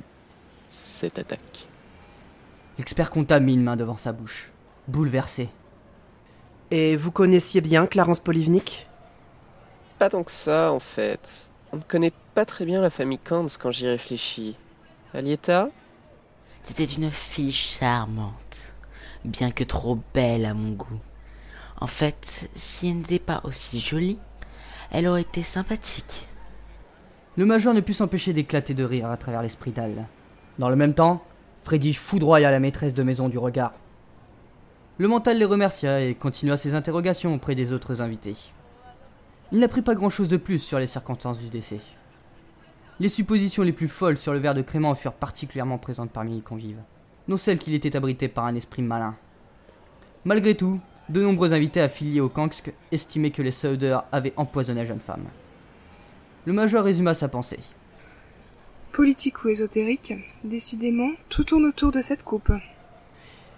cette 0.68 1.18
attaque. 1.18 1.66
L'expert 2.78 3.10
comptable 3.10 3.46
mit 3.46 3.54
une 3.54 3.64
main 3.64 3.76
devant 3.76 3.96
sa 3.96 4.12
bouche, 4.12 4.50
bouleversé. 4.86 5.48
Et 6.72 6.96
vous 6.96 7.12
connaissiez 7.12 7.60
bien 7.60 7.86
Clarence 7.86 8.18
Polivnik 8.18 8.88
Pas 10.00 10.10
tant 10.10 10.24
que 10.24 10.32
ça, 10.32 10.72
en 10.72 10.80
fait. 10.80 11.48
On 11.72 11.76
ne 11.76 11.82
connaît 11.82 12.12
pas 12.34 12.44
très 12.44 12.64
bien 12.64 12.80
la 12.80 12.90
famille 12.90 13.18
Kans 13.18 13.46
quand 13.60 13.70
j'y 13.70 13.86
réfléchis. 13.86 14.56
Alieta 15.14 15.70
C'était 16.64 16.84
une 16.84 17.12
fille 17.12 17.52
charmante, 17.52 18.74
bien 19.24 19.52
que 19.52 19.62
trop 19.62 19.98
belle 20.12 20.44
à 20.44 20.54
mon 20.54 20.72
goût. 20.72 20.98
En 21.80 21.86
fait, 21.86 22.50
si 22.54 22.88
elle 22.88 22.96
n'était 22.96 23.20
pas 23.20 23.42
aussi 23.44 23.78
jolie, 23.78 24.18
elle 24.90 25.06
aurait 25.06 25.22
été 25.22 25.44
sympathique. 25.44 26.26
Le 27.36 27.46
major 27.46 27.74
ne 27.74 27.80
put 27.80 27.94
s'empêcher 27.94 28.32
d'éclater 28.32 28.74
de 28.74 28.82
rire 28.82 29.10
à 29.10 29.16
travers 29.16 29.42
l'esprit 29.42 29.70
d'Al. 29.70 30.06
Dans 30.58 30.70
le 30.70 30.76
même 30.76 30.94
temps, 30.94 31.22
Friedrich 31.62 31.98
foudroya 31.98 32.50
la 32.50 32.60
maîtresse 32.60 32.94
de 32.94 33.02
maison 33.04 33.28
du 33.28 33.38
regard. 33.38 33.74
Le 34.98 35.08
mental 35.08 35.36
les 35.36 35.44
remercia 35.44 36.00
et 36.00 36.14
continua 36.14 36.56
ses 36.56 36.74
interrogations 36.74 37.34
auprès 37.34 37.54
des 37.54 37.72
autres 37.72 38.00
invités. 38.00 38.36
Il 39.52 39.58
n'apprit 39.58 39.82
pas 39.82 39.94
grand-chose 39.94 40.28
de 40.28 40.38
plus 40.38 40.58
sur 40.58 40.78
les 40.78 40.86
circonstances 40.86 41.38
du 41.38 41.50
décès. 41.50 41.80
Les 42.98 43.10
suppositions 43.10 43.62
les 43.62 43.74
plus 43.74 43.88
folles 43.88 44.16
sur 44.16 44.32
le 44.32 44.38
verre 44.38 44.54
de 44.54 44.62
crément 44.62 44.94
furent 44.94 45.12
particulièrement 45.12 45.76
présentes 45.76 46.10
parmi 46.10 46.34
les 46.34 46.40
convives, 46.40 46.80
non 47.28 47.36
celles 47.36 47.58
qu'il 47.58 47.74
était 47.74 47.94
abrité 47.94 48.28
par 48.28 48.46
un 48.46 48.54
esprit 48.54 48.80
malin. 48.80 49.14
Malgré 50.24 50.54
tout, 50.54 50.80
de 51.10 51.20
nombreux 51.20 51.52
invités 51.52 51.82
affiliés 51.82 52.20
au 52.20 52.30
Kangsk 52.30 52.72
estimaient 52.90 53.30
que 53.30 53.42
les 53.42 53.50
Söder 53.50 53.98
avaient 54.12 54.32
empoisonné 54.38 54.80
la 54.80 54.86
jeune 54.86 55.00
femme. 55.00 55.26
Le 56.46 56.54
major 56.54 56.82
résuma 56.82 57.12
sa 57.12 57.28
pensée. 57.28 57.60
Politique 58.92 59.44
ou 59.44 59.48
ésotérique, 59.48 60.14
décidément, 60.42 61.10
tout 61.28 61.44
tourne 61.44 61.66
autour 61.66 61.92
de 61.92 62.00
cette 62.00 62.24
coupe. 62.24 62.50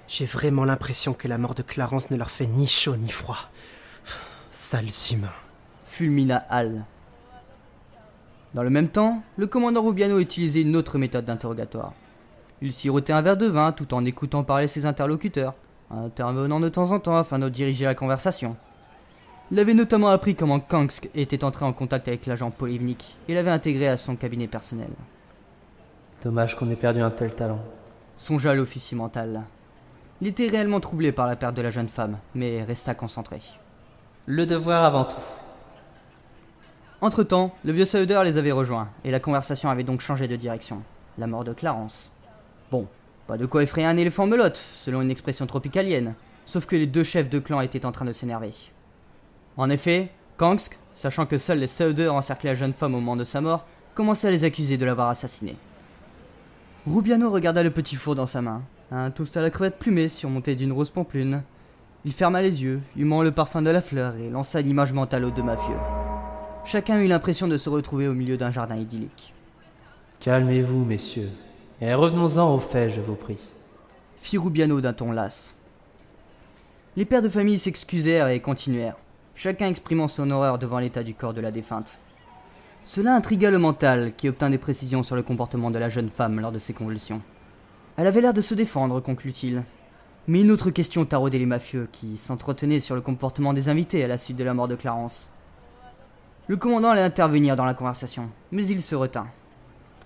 J'ai 0.08 0.24
vraiment 0.24 0.64
l'impression 0.64 1.12
que 1.12 1.28
la 1.28 1.36
mort 1.36 1.54
de 1.54 1.62
Clarence 1.62 2.10
ne 2.10 2.16
leur 2.16 2.30
fait 2.30 2.46
ni 2.46 2.66
chaud 2.66 2.96
ni 2.96 3.10
froid. 3.10 3.50
Sales 4.50 4.86
humains. 5.12 5.28
fulmina 5.86 6.38
Hal. 6.48 6.84
Dans 8.54 8.62
le 8.62 8.70
même 8.70 8.88
temps, 8.88 9.22
le 9.36 9.46
commandant 9.46 9.82
Rubiano 9.82 10.18
utilisait 10.18 10.62
une 10.62 10.76
autre 10.76 10.96
méthode 10.96 11.26
d'interrogatoire. 11.26 11.92
Il 12.62 12.72
sirotait 12.72 13.12
un 13.12 13.20
verre 13.20 13.36
de 13.36 13.46
vin 13.46 13.70
tout 13.72 13.92
en 13.92 14.06
écoutant 14.06 14.44
parler 14.44 14.66
ses 14.66 14.86
interlocuteurs, 14.86 15.54
intervenant 15.90 16.58
de 16.58 16.70
temps 16.70 16.90
en 16.90 17.00
temps 17.00 17.16
afin 17.16 17.38
de 17.38 17.50
diriger 17.50 17.84
la 17.84 17.94
conversation. 17.94 18.56
Il 19.50 19.58
avait 19.58 19.74
notamment 19.74 20.08
appris 20.08 20.34
comment 20.34 20.58
Kangsk 20.58 21.10
était 21.14 21.44
entré 21.44 21.66
en 21.66 21.74
contact 21.74 22.08
avec 22.08 22.24
l'agent 22.24 22.50
Polivnik 22.50 23.16
et 23.28 23.34
l'avait 23.34 23.50
intégré 23.50 23.88
à 23.88 23.98
son 23.98 24.16
cabinet 24.16 24.46
personnel. 24.46 24.90
Dommage 26.22 26.56
qu'on 26.56 26.70
ait 26.70 26.76
perdu 26.76 27.00
un 27.00 27.10
tel 27.10 27.34
talent. 27.34 27.60
Songea 28.16 28.54
l'officier 28.54 28.96
mental. 28.96 29.44
Il 30.20 30.26
était 30.26 30.48
réellement 30.48 30.80
troublé 30.80 31.12
par 31.12 31.28
la 31.28 31.37
perte 31.37 31.54
de 31.54 31.62
la 31.62 31.70
jeune 31.70 31.88
femme, 31.88 32.18
mais 32.34 32.64
resta 32.64 32.94
concentré. 32.94 33.40
Le 34.26 34.46
devoir 34.46 34.84
avant 34.84 35.04
tout. 35.04 35.16
Entre-temps, 37.00 37.54
le 37.64 37.72
vieux 37.72 37.84
Sauder 37.84 38.20
les 38.25 38.37
avait 38.37 38.50
rejoints, 38.50 38.88
et 39.04 39.12
la 39.12 39.20
conversation 39.20 39.70
avait 39.70 39.84
donc 39.84 40.00
changé 40.00 40.26
de 40.26 40.34
direction. 40.34 40.82
La 41.18 41.28
mort 41.28 41.44
de 41.44 41.52
Clarence. 41.52 42.10
Bon, 42.72 42.88
pas 43.28 43.37
de 43.37 43.46
quoi 43.46 43.62
effrayer 43.62 43.87
un 43.87 43.96
éléphant 43.96 44.26
melotte, 44.26 44.60
selon 44.75 45.02
une 45.02 45.10
expression 45.12 45.46
tropicalienne, 45.46 46.14
sauf 46.46 46.66
que 46.66 46.75
les 46.75 46.87
deux 46.87 47.04
chefs 47.04 47.30
de 47.30 47.38
clan 47.38 47.60
étaient 47.60 47.87
en 47.87 47.92
train 47.92 48.04
de 48.04 48.12
s'énerver. 48.12 48.54
En 49.56 49.70
effet, 49.70 50.10
Kangsk, 50.37 50.78
sachant 50.94 51.26
que 51.26 51.38
seuls 51.38 51.60
les 51.60 51.68
Sauder 51.68 52.08
encerclaient 52.08 52.50
la 52.50 52.56
jeune 52.56 52.72
femme 52.72 52.96
au 52.96 52.98
moment 52.98 53.16
de 53.16 53.25
sa 53.25 53.40
mort, 53.40 53.66
commençait 53.94 54.28
à 54.28 54.32
les 54.32 54.42
accuser 54.42 54.76
de 54.78 54.84
l'avoir 54.84 55.10
assassinée. 55.10 55.56
Rubiano 56.88 57.30
regarda 57.30 57.62
le 57.62 57.70
petit 57.70 57.94
four 57.94 58.16
dans 58.16 58.26
sa 58.26 58.42
main, 58.42 58.62
un 58.90 59.11
toast 59.11 59.37
à 59.37 59.42
la 59.42 59.50
crevette 59.50 59.78
plumée 59.78 60.09
surmonté 60.09 60.57
d'une 60.57 60.73
rose 60.73 60.90
pamplune. 60.90 61.42
Il 62.04 62.12
ferma 62.12 62.40
les 62.40 62.62
yeux, 62.62 62.80
humant 62.97 63.23
le 63.23 63.33
parfum 63.33 63.61
de 63.61 63.71
la 63.71 63.83
fleur 63.83 64.16
et 64.16 64.30
lança 64.30 64.61
une 64.61 64.71
image 64.71 64.92
mentale 64.92 65.25
aux 65.25 65.30
deux 65.30 65.42
mafieux. 65.42 65.76
Chacun 66.64 67.00
eut 67.00 67.09
l'impression 67.09 67.49
de 67.49 67.59
se 67.59 67.68
retrouver 67.68 68.09
au 68.09 68.14
milieu 68.14 68.37
d'un 68.37 68.50
jardin 68.50 68.76
idyllique. 68.76 69.35
Calmez-vous, 70.21 70.85
messieurs. 70.85 71.30
Et 71.80 71.95
revenons-en 71.95 72.54
aux 72.54 72.59
faits, 72.59 72.90
je 72.90 73.00
vous 73.00 73.14
prie. 73.14 73.38
Fit 74.21 74.38
Rubiano 74.38 74.80
d'un 74.80 74.92
ton 74.92 75.12
las. 75.12 75.54
Les 76.97 77.04
pères 77.04 77.23
de 77.23 77.28
famille 77.28 77.59
s'excusèrent 77.59 78.28
et 78.28 78.40
continuèrent, 78.40 78.97
chacun 79.35 79.68
exprimant 79.68 80.09
son 80.09 80.30
horreur 80.30 80.59
devant 80.59 80.78
l'état 80.78 81.04
du 81.04 81.14
corps 81.14 81.35
de 81.35 81.40
la 81.40 81.50
défunte. 81.50 81.99
Cela 82.85 83.14
intrigua 83.14 83.50
le 83.50 83.59
mental, 83.59 84.14
qui 84.16 84.28
obtint 84.28 84.50
des 84.50 84.59
précisions 84.59 85.02
sur 85.02 85.14
le 85.14 85.23
comportement 85.23 85.71
de 85.71 85.78
la 85.78 85.90
jeune 85.90 86.09
femme 86.09 86.40
lors 86.40 86.52
de 86.52 86.59
ses 86.59 86.73
convulsions. 86.73 87.21
Elle 87.98 88.06
avait 88.06 88.20
l'air 88.20 88.32
de 88.32 88.40
se 88.40 88.54
défendre, 88.54 89.00
conclut-il. 89.00 89.64
Mais 90.28 90.42
une 90.42 90.52
autre 90.52 90.70
question 90.70 91.04
taraudait 91.04 91.40
les 91.40 91.46
mafieux 91.46 91.88
qui 91.90 92.16
s'entretenaient 92.16 92.78
sur 92.78 92.94
le 92.94 93.00
comportement 93.00 93.52
des 93.52 93.68
invités 93.68 94.04
à 94.04 94.06
la 94.06 94.18
suite 94.18 94.36
de 94.36 94.44
la 94.44 94.54
mort 94.54 94.68
de 94.68 94.76
Clarence. 94.76 95.32
Le 96.46 96.56
commandant 96.56 96.90
allait 96.90 97.02
intervenir 97.02 97.56
dans 97.56 97.64
la 97.64 97.74
conversation, 97.74 98.30
mais 98.52 98.64
il 98.68 98.82
se 98.82 98.94
retint. 98.94 99.26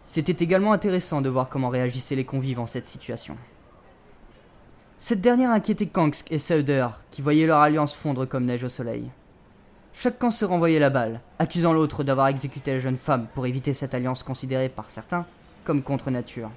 C'était 0.06 0.42
également 0.42 0.72
intéressant 0.72 1.20
de 1.20 1.28
voir 1.28 1.50
comment 1.50 1.68
réagissaient 1.68 2.16
les 2.16 2.24
convives 2.24 2.60
en 2.60 2.66
cette 2.66 2.86
situation. 2.86 3.36
Cette 4.96 5.20
dernière 5.20 5.50
inquiétait 5.50 5.84
Kansk 5.84 6.32
et 6.32 6.38
Sauder, 6.38 6.86
qui 7.10 7.20
voyaient 7.20 7.46
leur 7.46 7.58
alliance 7.58 7.92
fondre 7.92 8.26
comme 8.26 8.46
neige 8.46 8.64
au 8.64 8.70
soleil. 8.70 9.10
Chaque 9.92 10.18
camp 10.18 10.30
se 10.30 10.46
renvoyait 10.46 10.78
la 10.78 10.88
balle, 10.88 11.20
accusant 11.38 11.74
l'autre 11.74 12.04
d'avoir 12.04 12.28
exécuté 12.28 12.72
la 12.72 12.78
jeune 12.78 12.96
femme 12.96 13.26
pour 13.34 13.44
éviter 13.44 13.74
cette 13.74 13.92
alliance 13.92 14.22
considérée 14.22 14.70
par 14.70 14.90
certains 14.90 15.26
comme 15.64 15.82
contre 15.82 16.10
nature. 16.10 16.50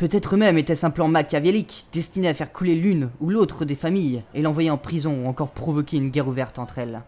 Peut-être 0.00 0.38
même 0.38 0.56
était-ce 0.56 0.86
un 0.86 0.90
plan 0.90 1.08
machiavélique, 1.08 1.84
destiné 1.92 2.28
à 2.28 2.32
faire 2.32 2.54
couler 2.54 2.74
l'une 2.74 3.10
ou 3.20 3.28
l'autre 3.28 3.66
des 3.66 3.74
familles 3.74 4.22
et 4.32 4.40
l'envoyer 4.40 4.70
en 4.70 4.78
prison 4.78 5.14
ou 5.14 5.28
encore 5.28 5.50
provoquer 5.50 5.98
une 5.98 6.08
guerre 6.08 6.26
ouverte 6.26 6.58
entre 6.58 6.78
elles. 6.78 7.02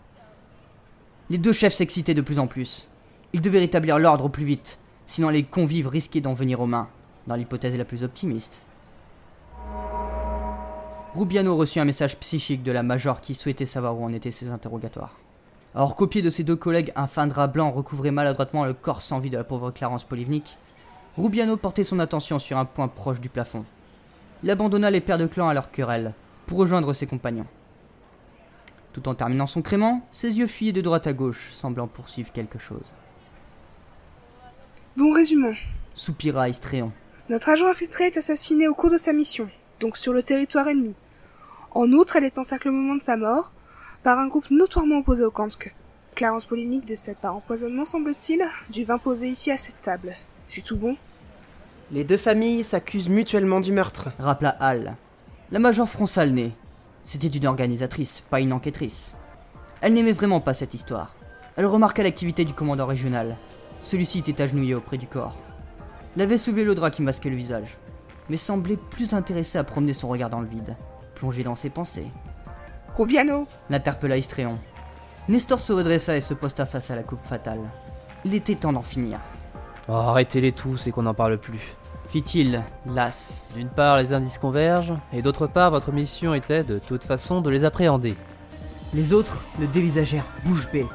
Les 1.31 1.39
deux 1.39 1.55
chefs 1.55 1.73
s'excitaient 1.73 2.13
de 2.13 2.21
plus 2.21 2.39
en 2.39 2.47
plus. 2.47 2.89
Ils 3.33 3.41
devaient 3.41 3.61
rétablir 3.61 3.99
l'ordre 3.99 4.27
au 4.27 4.29
plus 4.29 4.45
vite, 4.45 4.79
sinon 5.07 5.31
les 5.31 5.43
convives 5.43 5.89
risquaient 5.89 6.21
d'en 6.21 6.35
venir 6.35 6.61
aux 6.61 6.67
mains, 6.67 6.91
dans 7.27 7.35
l'hypothèse 7.35 7.79
la 7.79 7.87
plus 7.87 8.05
optimiste. 8.05 8.61
Rubiano 11.15 11.57
reçut 11.57 11.81
un 11.81 11.87
message 11.87 12.19
psychique 12.19 12.63
de 12.63 12.73
la 12.73 12.83
major 12.83 13.23
qui 13.23 13.35
souhaitait 13.35 13.65
savoir 13.65 13.99
où 13.99 14.05
en 14.05 14.13
étaient 14.13 14.31
ses 14.31 14.51
interrogatoires. 14.51 15.17
Alors 15.75 15.97
pied 15.97 16.21
de 16.21 16.29
ses 16.29 16.45
deux 16.45 16.57
collègues, 16.57 16.93
un 16.95 17.07
fin 17.07 17.27
drap 17.27 17.49
blanc 17.49 17.71
recouvrait 17.71 18.11
maladroitement 18.11 18.67
le 18.67 18.75
corps 18.75 19.01
sans 19.01 19.19
vie 19.19 19.31
de 19.31 19.39
la 19.39 19.45
pauvre 19.45 19.71
Clarence 19.71 20.05
Polivnik, 20.05 20.59
Rubiano 21.19 21.57
portait 21.59 21.85
son 21.85 21.99
attention 21.99 22.39
sur 22.39 22.57
un 22.57 22.65
point 22.65 22.89
proche 22.89 23.21
du 23.21 23.29
plafond. 23.29 23.65
Il 24.43 24.51
abandonna 24.51 24.91
les 24.91 25.03
pères 25.03 25.19
de 25.19 25.27
clan 25.27 25.49
à 25.49 25.55
leur 25.55 25.71
querelle, 25.71 26.15
pour 26.47 26.59
rejoindre 26.59 26.93
ses 26.95 27.07
compagnons. 27.07 27.47
Tout 28.93 29.09
en 29.09 29.15
terminant 29.15 29.47
son 29.47 29.63
crément, 29.63 30.07
ses 30.11 30.39
yeux 30.39 30.47
fuyaient 30.47 30.73
de 30.73 30.81
droite 30.81 31.07
à 31.07 31.13
gauche, 31.13 31.51
semblant 31.53 31.87
poursuivre 31.87 32.33
quelque 32.33 32.59
chose. 32.59 32.93
Bon, 34.97 35.13
résumons. 35.13 35.55
Soupira 35.95 36.49
Istréon. 36.49 36.93
Notre 37.29 37.51
agent 37.51 37.69
infiltré 37.69 38.05
est 38.07 38.17
assassiné 38.17 38.67
au 38.67 38.75
cours 38.75 38.91
de 38.91 38.99
sa 38.99 39.13
mission, 39.13 39.49
donc 39.81 39.97
sur 39.97 40.13
le 40.13 40.23
territoire 40.23 40.69
ennemi. 40.69 40.95
En 41.71 41.91
outre, 41.93 42.17
elle 42.17 42.25
est 42.25 42.39
encerclée 42.39 42.71
au 42.71 42.75
moment 42.75 42.97
de 42.97 43.03
sa 43.03 43.17
mort 43.17 43.53
par 44.03 44.19
un 44.19 44.29
groupe 44.29 44.51
notoirement 44.51 44.99
opposé 44.99 45.25
au 45.25 45.31
Kansk. 45.31 45.75
Clarence 46.15 46.45
Polinique 46.45 46.85
décède 46.85 47.17
par 47.17 47.37
empoisonnement, 47.37 47.85
semble-t-il, 47.85 48.47
du 48.71 48.85
vin 48.85 48.99
posé 48.99 49.29
ici 49.29 49.51
à 49.51 49.57
cette 49.57 49.81
table. 49.81 50.15
J'ai 50.55 50.61
tout 50.61 50.77
bon? 50.77 50.97
Les 51.93 52.05
deux 52.05 52.19
familles 52.19 52.63
s'accusent 52.63 53.09
mutuellement 53.09 53.61
du 53.61 53.73
meurtre. 53.73 54.11
Rappela 54.19 54.51
Hal. 54.61 54.97
La 55.51 55.59
major 55.59 55.89
fronça 55.89 56.27
le 56.27 56.33
nez. 56.33 56.53
C'était 57.05 57.29
une 57.29 57.47
organisatrice, 57.47 58.23
pas 58.29 58.39
une 58.39 58.53
enquêtrice. 58.53 59.15
Elle 59.81 59.95
n'aimait 59.95 60.13
vraiment 60.13 60.41
pas 60.41 60.53
cette 60.53 60.75
histoire. 60.75 61.15
Elle 61.57 61.65
remarqua 61.65 62.03
l'activité 62.03 62.45
du 62.45 62.53
commandant 62.53 62.85
régional. 62.85 63.39
Celui-ci 63.81 64.19
était 64.19 64.43
agenouillé 64.43 64.75
auprès 64.75 64.99
du 64.99 65.07
corps. 65.07 65.39
Il 66.17 66.23
avait 66.23 66.37
soulevé 66.37 66.65
le 66.65 66.75
drap 66.75 66.91
qui 66.91 67.01
masquait 67.01 67.31
le 67.31 67.37
visage, 67.37 67.79
mais 68.29 68.37
semblait 68.37 68.77
plus 68.77 69.15
intéressé 69.15 69.57
à 69.57 69.65
promener 69.65 69.95
son 69.95 70.09
regard 70.09 70.29
dans 70.29 70.43
le 70.43 70.49
vide, 70.49 70.77
plongé 71.15 71.45
dans 71.45 71.57
ses 71.57 71.71
pensées. 71.71 72.11
Rubiano? 72.95 73.47
L'interpella 73.71 74.19
Istréon. 74.19 74.59
Nestor 75.31 75.61
se 75.61 75.73
redressa 75.73 76.15
et 76.15 76.21
se 76.21 76.35
posta 76.35 76.67
face 76.67 76.91
à 76.91 76.97
la 76.97 77.05
coupe 77.05 77.25
fatale. 77.25 77.63
Il 78.27 78.35
était 78.35 78.57
temps 78.57 78.75
d'en 78.75 78.83
finir. 78.83 79.19
Oh, 79.89 79.95
arrêtez-les 79.95 80.53
tous 80.53 80.87
et 80.87 80.93
qu'on 80.93 81.03
n'en 81.03 81.15
parle 81.15 81.39
plus. 81.39 81.75
Fit-il, 82.09 82.63
las. 82.87 83.43
D'une 83.57 83.69
part, 83.69 83.97
les 83.97 84.13
indices 84.13 84.39
convergent, 84.39 84.95
et 85.13 85.23
d'autre 85.23 85.47
part, 85.47 85.71
votre 85.71 85.93
mission 85.93 86.35
était 86.35 86.63
de 86.63 86.79
toute 86.79 87.05
façon 87.05 87.41
de 87.41 87.51
les 87.51 87.65
appréhender. 87.65 88.17
Les 88.95 89.13
autres 89.13 89.43
le 89.59 89.67
dévisagèrent 89.67 90.27
bouche 90.45 90.71
bée. 90.71 90.87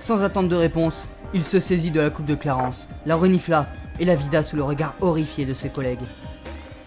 Sans 0.00 0.22
attendre 0.22 0.48
de 0.48 0.56
réponse, 0.56 1.06
il 1.34 1.44
se 1.44 1.60
saisit 1.60 1.90
de 1.90 2.00
la 2.00 2.10
coupe 2.10 2.26
de 2.26 2.34
Clarence, 2.34 2.88
la 3.06 3.16
renifla 3.16 3.66
et 4.00 4.04
la 4.04 4.16
vida 4.16 4.42
sous 4.42 4.56
le 4.56 4.64
regard 4.64 4.94
horrifié 5.00 5.44
de 5.44 5.54
ses 5.54 5.68
collègues. 5.68 6.06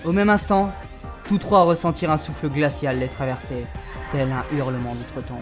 Au 0.03 0.11
même 0.11 0.29
instant, 0.29 0.71
tous 1.27 1.37
trois 1.37 1.63
ressentirent 1.63 2.11
un 2.11 2.17
souffle 2.17 2.49
glacial 2.49 2.99
les 2.99 3.07
traverser, 3.07 3.65
tel 4.11 4.29
un 4.31 4.55
hurlement 4.55 4.95
d'outre-tombe. 4.95 5.37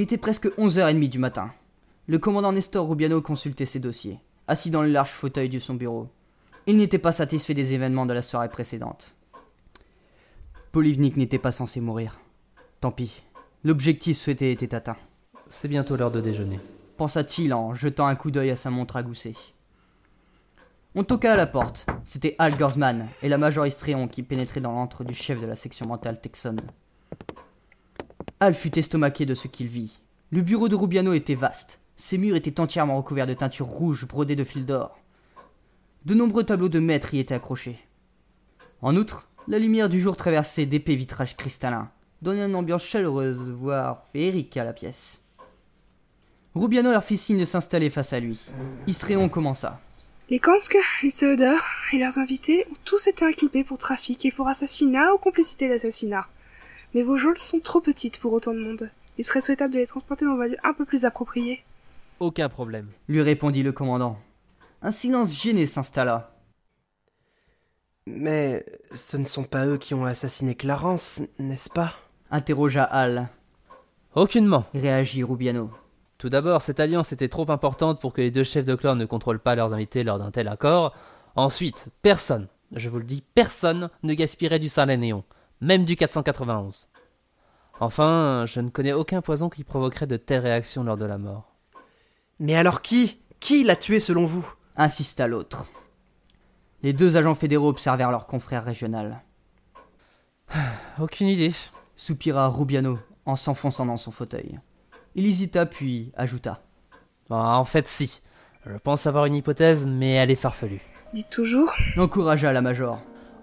Il 0.00 0.04
était 0.04 0.16
presque 0.16 0.46
11h30 0.56 1.10
du 1.10 1.18
matin. 1.18 1.52
Le 2.06 2.18
commandant 2.18 2.52
Nestor 2.52 2.88
Rubiano 2.88 3.20
consultait 3.20 3.66
ses 3.66 3.80
dossiers, 3.80 4.18
assis 4.48 4.70
dans 4.70 4.80
le 4.80 4.88
large 4.88 5.10
fauteuil 5.10 5.50
de 5.50 5.58
son 5.58 5.74
bureau. 5.74 6.08
Il 6.66 6.78
n'était 6.78 6.96
pas 6.96 7.12
satisfait 7.12 7.52
des 7.52 7.74
événements 7.74 8.06
de 8.06 8.14
la 8.14 8.22
soirée 8.22 8.48
précédente. 8.48 9.12
Polivnik 10.72 11.18
n'était 11.18 11.38
pas 11.38 11.52
censé 11.52 11.82
mourir. 11.82 12.18
Tant 12.80 12.92
pis. 12.92 13.22
L'objectif 13.62 14.16
souhaité 14.16 14.52
était 14.52 14.74
atteint. 14.74 14.96
C'est 15.50 15.68
bientôt 15.68 15.96
l'heure 15.96 16.10
de 16.10 16.22
déjeuner. 16.22 16.60
Pensa-t-il 16.96 17.52
en 17.52 17.74
jetant 17.74 18.06
un 18.06 18.16
coup 18.16 18.30
d'œil 18.30 18.52
à 18.52 18.56
sa 18.56 18.70
montre 18.70 18.96
à 18.96 19.02
gousset. 19.02 19.34
On 20.94 21.04
toqua 21.04 21.34
à 21.34 21.36
la 21.36 21.46
porte. 21.46 21.84
C'était 22.06 22.36
Al 22.38 22.56
Gorsman 22.56 23.08
et 23.20 23.28
la 23.28 23.36
major 23.36 23.66
Istréon 23.66 24.08
qui 24.08 24.22
pénétraient 24.22 24.62
dans 24.62 24.72
l'antre 24.72 25.04
du 25.04 25.12
chef 25.12 25.42
de 25.42 25.46
la 25.46 25.56
section 25.56 25.86
mentale 25.86 26.22
texane. 26.22 26.62
Al 28.42 28.54
fut 28.54 28.78
estomaqué 28.78 29.26
de 29.26 29.34
ce 29.34 29.48
qu'il 29.48 29.66
vit. 29.66 29.98
Le 30.30 30.40
bureau 30.40 30.70
de 30.70 30.74
Rubiano 30.74 31.12
était 31.12 31.34
vaste. 31.34 31.78
Ses 31.96 32.16
murs 32.16 32.36
étaient 32.36 32.58
entièrement 32.58 32.96
recouverts 32.96 33.26
de 33.26 33.34
teinture 33.34 33.66
rouge 33.66 34.08
brodée 34.08 34.34
de 34.34 34.44
fils 34.44 34.64
d'or. 34.64 34.98
De 36.06 36.14
nombreux 36.14 36.44
tableaux 36.44 36.70
de 36.70 36.78
maîtres 36.78 37.12
y 37.12 37.18
étaient 37.18 37.34
accrochés. 37.34 37.78
En 38.80 38.96
outre, 38.96 39.28
la 39.46 39.58
lumière 39.58 39.90
du 39.90 40.00
jour 40.00 40.16
traversait 40.16 40.64
d'épais 40.64 40.94
vitrages 40.94 41.36
cristallins, 41.36 41.90
donnant 42.22 42.46
une 42.46 42.54
ambiance 42.54 42.84
chaleureuse, 42.84 43.50
voire 43.50 44.04
féerique 44.10 44.56
à 44.56 44.64
la 44.64 44.72
pièce. 44.72 45.20
Rubiano 46.54 46.90
leur 46.90 47.04
fit 47.04 47.18
signe 47.18 47.40
de 47.40 47.44
s'installer 47.44 47.90
face 47.90 48.14
à 48.14 48.20
lui. 48.20 48.40
Istréon 48.86 49.28
commença. 49.28 49.80
Les 50.30 50.38
Kansk, 50.38 50.78
les 51.02 51.10
Söder 51.10 51.58
et 51.92 51.98
leurs 51.98 52.16
invités 52.16 52.66
ont 52.70 52.76
tous 52.86 53.06
été 53.06 53.22
inculpés 53.26 53.64
pour 53.64 53.76
trafic 53.76 54.24
et 54.24 54.32
pour 54.32 54.48
assassinat 54.48 55.12
ou 55.12 55.18
complicité 55.18 55.68
d'assassinat. 55.68 56.26
Mais 56.94 57.02
vos 57.02 57.16
geôles 57.16 57.38
sont 57.38 57.60
trop 57.60 57.80
petites 57.80 58.18
pour 58.18 58.32
autant 58.32 58.52
de 58.52 58.58
monde. 58.58 58.90
Il 59.18 59.24
serait 59.24 59.40
souhaitable 59.40 59.74
de 59.74 59.78
les 59.78 59.86
transporter 59.86 60.24
dans 60.24 60.40
un 60.40 60.46
lieu 60.48 60.56
un 60.64 60.72
peu 60.72 60.84
plus 60.84 61.04
approprié. 61.04 61.64
Aucun 62.20 62.48
problème. 62.48 62.88
lui 63.08 63.22
répondit 63.22 63.62
le 63.62 63.72
commandant. 63.72 64.18
Un 64.82 64.90
silence 64.90 65.34
gêné 65.34 65.66
s'installa. 65.66 66.34
Mais 68.06 68.64
ce 68.94 69.16
ne 69.16 69.24
sont 69.24 69.44
pas 69.44 69.66
eux 69.66 69.78
qui 69.78 69.94
ont 69.94 70.04
assassiné 70.04 70.54
Clarence, 70.54 71.22
n'est-ce 71.38 71.70
pas? 71.70 71.94
Interrogea 72.30 72.84
Hal. 72.84 73.28
Aucunement. 74.14 74.64
Réagit 74.74 75.22
Rubiano. 75.22 75.70
Tout 76.18 76.28
d'abord, 76.28 76.60
cette 76.60 76.80
alliance 76.80 77.12
était 77.12 77.28
trop 77.28 77.50
importante 77.50 78.00
pour 78.00 78.12
que 78.12 78.20
les 78.20 78.30
deux 78.30 78.44
chefs 78.44 78.64
de 78.64 78.74
clan 78.74 78.96
ne 78.96 79.06
contrôlent 79.06 79.38
pas 79.38 79.54
leurs 79.54 79.72
invités 79.72 80.02
lors 80.02 80.18
d'un 80.18 80.30
tel 80.30 80.48
accord. 80.48 80.94
Ensuite, 81.36 81.86
personne, 82.02 82.48
je 82.74 82.88
vous 82.88 82.98
le 82.98 83.04
dis, 83.04 83.22
personne 83.34 83.88
ne 84.02 84.14
gaspillerait 84.14 84.58
du 84.58 84.68
néon, 84.98 85.24
même 85.60 85.84
du 85.84 85.96
491. 85.96 86.88
Enfin, 87.80 88.44
je 88.46 88.60
ne 88.60 88.68
connais 88.68 88.92
aucun 88.92 89.22
poison 89.22 89.48
qui 89.48 89.64
provoquerait 89.64 90.06
de 90.06 90.16
telles 90.16 90.42
réactions 90.42 90.84
lors 90.84 90.96
de 90.96 91.04
la 91.04 91.18
mort. 91.18 91.54
Mais 92.38 92.54
alors 92.54 92.82
qui 92.82 93.18
Qui 93.40 93.64
l'a 93.64 93.76
tué 93.76 94.00
selon 94.00 94.26
vous? 94.26 94.46
Insista 94.76 95.26
l'autre. 95.26 95.66
Les 96.82 96.92
deux 96.92 97.16
agents 97.16 97.34
fédéraux 97.34 97.68
observèrent 97.68 98.10
leur 98.10 98.26
confrère 98.26 98.64
régional. 98.64 99.22
Aucune 101.00 101.28
idée. 101.28 101.52
Soupira 101.96 102.48
Rubiano 102.48 102.98
en 103.26 103.36
s'enfonçant 103.36 103.86
dans 103.86 103.98
son 103.98 104.10
fauteuil. 104.10 104.58
Il 105.14 105.26
hésita 105.26 105.66
puis 105.66 106.12
ajouta. 106.16 106.62
Bah, 107.28 107.56
en 107.58 107.64
fait, 107.64 107.86
si. 107.86 108.22
Je 108.66 108.76
pense 108.76 109.06
avoir 109.06 109.26
une 109.26 109.34
hypothèse, 109.34 109.86
mais 109.86 110.12
elle 110.12 110.30
est 110.30 110.36
farfelue. 110.36 110.82
Dites 111.12 111.30
toujours. 111.30 111.72
Encouragea 111.96 112.52
la 112.52 112.62
major. 112.62 113.00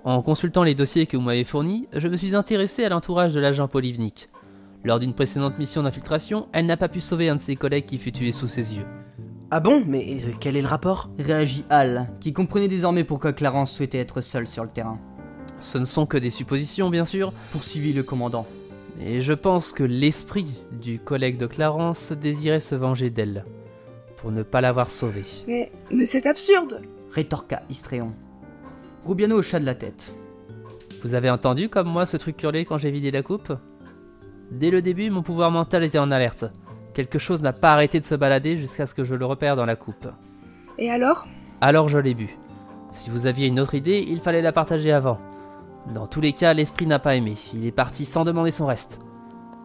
En 0.08 0.22
consultant 0.22 0.64
les 0.64 0.74
dossiers 0.74 1.06
que 1.06 1.18
vous 1.18 1.24
m'avez 1.24 1.44
fournis, 1.44 1.90
je 1.92 2.08
me 2.08 2.16
suis 2.16 2.34
intéressé 2.34 2.86
à 2.86 2.88
l'entourage 2.88 3.34
de 3.34 3.42
l'agent 3.42 3.68
Polivnik. 3.68 4.30
Lors 4.86 5.00
d'une 5.00 5.14
précédente 5.14 5.60
mission 5.60 5.84
d'infiltration, 5.84 6.48
elle 6.54 6.66
n'a 6.66 6.78
pas 6.78 6.88
pu 6.88 7.02
sauver 7.02 7.28
un 7.28 7.36
de 7.36 7.42
ses 7.42 7.58
collègues 7.58 7.88
qui 7.88 7.98
fut 7.98 8.14
tué 8.14 8.32
sous 8.32 8.48
ses 8.48 8.74
yeux. 8.78 8.86
Ah 9.52 9.60
bon? 9.60 9.84
Mais 9.86 10.24
euh, 10.24 10.32
quel 10.40 10.56
est 10.56 10.62
le 10.62 10.68
rapport? 10.70 11.10
Réagit 11.20 11.66
Hal, 11.70 12.08
qui 12.22 12.32
comprenait 12.32 12.70
désormais 12.70 13.04
pourquoi 13.04 13.34
Clarence 13.34 13.74
souhaitait 13.74 13.98
être 13.98 14.22
seul 14.22 14.48
sur 14.48 14.64
le 14.64 14.70
terrain. 14.70 14.98
Ce 15.60 15.78
ne 15.78 15.84
sont 15.84 16.06
que 16.06 16.18
des 16.18 16.30
suppositions, 16.32 16.90
bien 16.90 17.04
sûr, 17.04 17.34
Poursuivit 17.52 17.92
le 17.92 18.04
commandant. 18.04 18.48
et 19.02 19.20
je 19.20 19.34
pense 19.34 19.74
que 19.74 19.84
l'esprit 19.84 20.54
du 20.72 21.00
collègue 21.00 21.36
de 21.36 21.48
Clarence 21.48 22.14
désirait 22.14 22.62
se 22.62 22.76
venger 22.76 23.10
d'elle, 23.10 23.44
pour 24.16 24.32
ne 24.32 24.44
pas 24.44 24.62
l'avoir 24.62 24.90
sauvée. 24.90 25.26
Mais, 25.50 25.70
mais 25.92 26.06
c'est 26.06 26.28
absurde 26.28 26.82
Rétorqua 27.12 27.64
Istréon. 27.70 28.14
Rubiano 29.08 29.38
hocha 29.38 29.58
de 29.58 29.66
la 29.66 29.74
tête. 29.74 30.14
Vous 31.02 31.14
avez 31.14 31.30
entendu 31.30 31.70
comme 31.70 31.88
moi 31.88 32.06
ce 32.06 32.18
truc 32.18 32.44
hurler 32.44 32.66
quand 32.66 32.78
j'ai 32.78 32.92
vidé 32.92 33.10
la 33.10 33.24
coupe? 33.24 33.54
Dès 34.52 34.70
le 34.70 34.82
début, 34.82 35.10
mon 35.10 35.22
pouvoir 35.22 35.50
mental 35.50 35.86
était 35.86 35.98
en 35.98 36.12
alerte. 36.12 36.44
Quelque 36.94 37.18
chose 37.18 37.42
n'a 37.42 37.54
pas 37.54 37.72
arrêté 37.72 38.02
de 38.02 38.06
se 38.06 38.16
balader 38.16 38.58
jusqu'à 38.58 38.86
ce 38.86 38.94
que 38.94 39.06
je 39.06 39.16
le 39.16 39.26
repère 39.26 39.56
dans 39.56 39.66
la 39.66 39.78
coupe. 39.78 40.10
Et 40.78 40.92
alors? 40.92 41.26
Alors 41.62 41.88
je 41.88 42.00
l'ai 42.00 42.14
bu. 42.14 42.38
Si 42.92 43.10
vous 43.10 43.28
aviez 43.28 43.48
une 43.48 43.62
autre 43.62 43.76
idée, 43.76 44.06
il 44.06 44.20
fallait 44.20 44.42
la 44.42 44.52
partager 44.52 44.92
avant. 44.92 45.20
Dans 45.94 46.08
tous 46.08 46.20
les 46.20 46.34
cas, 46.34 46.54
l'esprit 46.54 46.86
n'a 46.86 47.00
pas 47.00 47.16
aimé. 47.16 47.36
Il 47.54 47.66
est 47.66 47.72
parti 47.72 48.04
sans 48.04 48.26
demander 48.26 48.52
son 48.52 48.66
reste. 48.66 49.00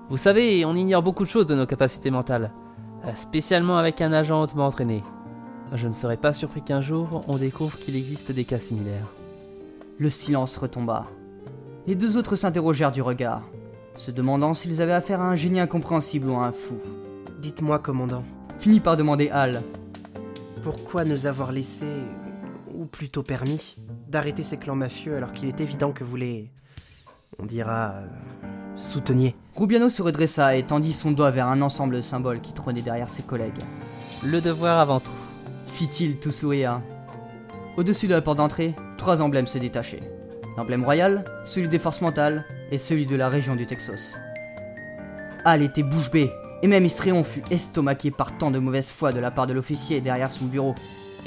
Vous 0.08 0.18
savez, 0.18 0.64
on 0.64 0.76
ignore 0.76 1.02
beaucoup 1.02 1.24
de 1.24 1.28
choses 1.28 1.46
de 1.46 1.56
nos 1.56 1.66
capacités 1.66 2.12
mentales, 2.12 2.52
euh, 3.06 3.10
spécialement 3.16 3.76
avec 3.76 4.00
un 4.02 4.12
agent 4.12 4.40
hautement 4.40 4.66
entraîné. 4.66 5.02
Je 5.72 5.88
ne 5.88 5.92
serais 5.92 6.16
pas 6.16 6.32
surpris 6.32 6.62
qu'un 6.62 6.80
jour, 6.80 7.22
on 7.26 7.38
découvre 7.38 7.76
qu'il 7.76 7.96
existe 7.96 8.30
des 8.30 8.44
cas 8.44 8.60
similaires. 8.60 9.08
Le 9.98 10.10
silence 10.10 10.56
retomba. 10.56 11.06
Les 11.86 11.94
deux 11.94 12.16
autres 12.16 12.36
s'interrogèrent 12.36 12.92
du 12.92 13.02
regard, 13.02 13.42
se 13.96 14.10
demandant 14.10 14.54
s'ils 14.54 14.80
avaient 14.82 14.92
affaire 14.92 15.20
à 15.20 15.28
un 15.28 15.36
génie 15.36 15.60
incompréhensible 15.60 16.28
ou 16.28 16.36
à 16.36 16.46
un 16.46 16.52
fou. 16.52 16.76
Dites-moi, 17.40 17.78
commandant, 17.78 18.24
Finit 18.58 18.80
par 18.80 18.96
demander 18.96 19.28
Hal. 19.30 19.62
pourquoi 20.62 21.04
nous 21.04 21.26
avoir 21.26 21.50
laissé, 21.50 21.86
ou 22.72 22.84
plutôt 22.86 23.22
permis, 23.24 23.76
d'arrêter 24.08 24.44
ces 24.44 24.56
clans 24.58 24.76
mafieux 24.76 25.16
alors 25.16 25.32
qu'il 25.32 25.48
est 25.48 25.60
évident 25.60 25.90
que 25.92 26.04
vous 26.04 26.16
les. 26.16 26.50
on 27.40 27.46
dira. 27.46 27.94
euh, 27.96 28.06
souteniez? 28.76 29.34
Rubiano 29.56 29.88
se 29.88 30.02
redressa 30.02 30.56
et 30.56 30.62
tendit 30.64 30.92
son 30.92 31.10
doigt 31.10 31.30
vers 31.32 31.48
un 31.48 31.60
ensemble 31.62 31.96
de 31.96 32.00
symboles 32.00 32.40
qui 32.40 32.52
trônait 32.52 32.82
derrière 32.82 33.10
ses 33.10 33.22
collègues. 33.24 33.58
Le 34.24 34.40
devoir 34.40 34.78
avant 34.78 35.00
tout. 35.00 35.10
Fit-il 35.66 36.18
tout 36.18 36.30
sourire. 36.30 36.80
Au-dessus 37.76 38.06
de 38.06 38.14
la 38.14 38.22
porte 38.22 38.38
d'entrée, 38.38 38.74
trois 39.02 39.20
emblèmes 39.20 39.48
se 39.48 39.58
détachaient. 39.58 40.02
L'emblème 40.56 40.84
royal, 40.84 41.24
celui 41.44 41.66
des 41.66 41.80
forces 41.80 42.02
mentales 42.02 42.44
et 42.70 42.78
celui 42.78 43.04
de 43.04 43.16
la 43.16 43.28
région 43.28 43.56
du 43.56 43.66
Texas. 43.66 44.14
Hal 45.44 45.62
était 45.62 45.82
bouche 45.82 46.08
bée, 46.12 46.30
et 46.62 46.68
même 46.68 46.84
Istréon 46.84 47.24
fut 47.24 47.42
estomaqué 47.50 48.12
par 48.12 48.38
tant 48.38 48.52
de 48.52 48.60
mauvaise 48.60 48.86
foi 48.86 49.10
de 49.12 49.18
la 49.18 49.32
part 49.32 49.48
de 49.48 49.54
l'officier 49.54 50.00
derrière 50.00 50.30
son 50.30 50.44
bureau, 50.44 50.76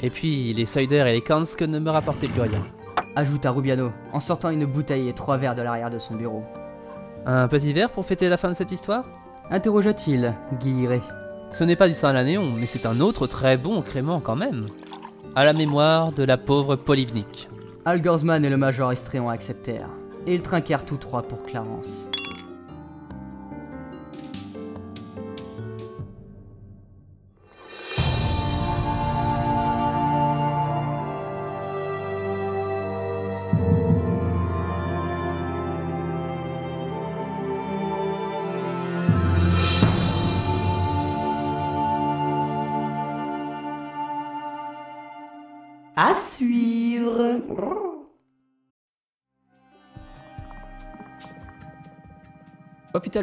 Et 0.02 0.08
puis, 0.08 0.54
les 0.54 0.64
Soider 0.64 1.04
et 1.06 1.12
les 1.12 1.20
Kansk 1.20 1.60
ne 1.62 1.78
me 1.78 1.90
rapportaient 1.90 2.28
plus 2.28 2.40
rien. 2.40 2.62
ajouta 3.14 3.50
Rubiano, 3.50 3.92
en 4.14 4.20
sortant 4.20 4.48
une 4.48 4.64
bouteille 4.64 5.08
et 5.10 5.12
trois 5.12 5.36
verres 5.36 5.54
de 5.54 5.62
l'arrière 5.62 5.90
de 5.90 5.98
son 5.98 6.14
bureau. 6.14 6.44
Un 7.26 7.46
petit 7.48 7.74
verre 7.74 7.90
pour 7.90 8.06
fêter 8.06 8.30
la 8.30 8.38
fin 8.38 8.48
de 8.48 8.54
cette 8.54 8.72
histoire? 8.72 9.04
Interrogea-t-il, 9.50 10.32
Guilleret. 10.60 11.02
Ce 11.50 11.62
n'est 11.62 11.76
pas 11.76 11.88
du 11.88 11.94
sang 11.94 12.08
à 12.08 12.12
la 12.14 12.24
néon, 12.24 12.52
mais 12.56 12.66
c'est 12.66 12.86
un 12.86 13.00
autre 13.00 13.26
très 13.26 13.58
bon 13.58 13.82
crément 13.82 14.20
quand 14.20 14.36
même. 14.36 14.64
À 15.34 15.44
la 15.44 15.52
mémoire 15.52 16.12
de 16.12 16.24
la 16.24 16.38
pauvre 16.38 16.76
Polyvnik. 16.76 17.48
Al 17.88 18.02
Gorsman 18.02 18.44
et 18.44 18.50
le 18.50 18.56
major 18.56 18.92
Istréon 18.92 19.28
acceptèrent, 19.28 19.90
et 20.26 20.34
ils 20.34 20.42
trinquèrent 20.42 20.84
tous 20.84 20.96
trois 20.96 21.22
pour 21.22 21.44
Clarence. 21.44 22.08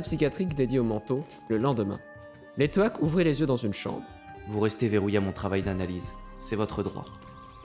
Psychiatrique 0.01 0.55
dédié 0.55 0.79
au 0.79 0.83
manteau, 0.83 1.23
le 1.47 1.57
lendemain. 1.57 1.99
Les 2.57 2.67
Toac 2.69 3.01
ouvraient 3.01 3.23
les 3.23 3.39
yeux 3.39 3.45
dans 3.45 3.57
une 3.57 3.73
chambre. 3.73 4.03
Vous 4.49 4.59
restez 4.59 4.87
verrouillé 4.87 5.17
à 5.17 5.21
mon 5.21 5.31
travail 5.31 5.61
d'analyse. 5.61 6.05
C'est 6.39 6.55
votre 6.55 6.83
droit. 6.83 7.05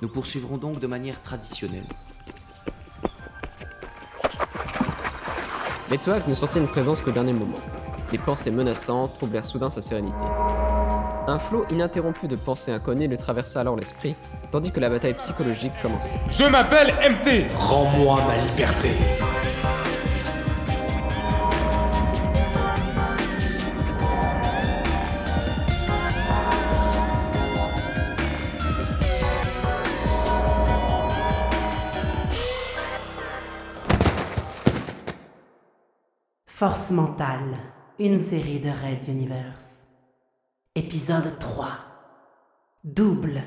Nous 0.02 0.08
poursuivrons 0.08 0.58
donc 0.58 0.78
de 0.78 0.86
manière 0.86 1.20
traditionnelle. 1.22 1.86
Les 5.90 5.98
Toac 5.98 6.28
ne 6.28 6.34
sentirent 6.34 6.62
une 6.62 6.68
présence 6.68 7.00
qu'au 7.00 7.10
dernier 7.10 7.32
moment. 7.32 7.56
Des 8.10 8.18
pensées 8.18 8.50
menaçantes 8.50 9.14
troublèrent 9.14 9.46
soudain 9.46 9.70
sa 9.70 9.80
sérénité. 9.80 10.24
Un 11.26 11.38
flot 11.38 11.64
ininterrompu 11.70 12.28
de 12.28 12.36
pensées 12.36 12.72
inconnues 12.72 13.08
le 13.08 13.16
traversa 13.16 13.60
alors 13.60 13.76
l'esprit, 13.76 14.16
tandis 14.50 14.70
que 14.70 14.80
la 14.80 14.88
bataille 14.88 15.14
psychologique 15.14 15.72
commençait. 15.82 16.18
Je 16.30 16.44
m'appelle 16.44 16.94
MT 17.10 17.52
Rends-moi 17.54 18.20
ma 18.26 18.36
liberté. 18.50 18.90
Force 36.58 36.90
mentale, 36.90 37.56
une 38.00 38.18
série 38.18 38.58
de 38.58 38.66
Red 38.68 39.06
Universe. 39.06 39.86
Épisode 40.74 41.38
3. 41.38 41.68
Double 42.82 43.44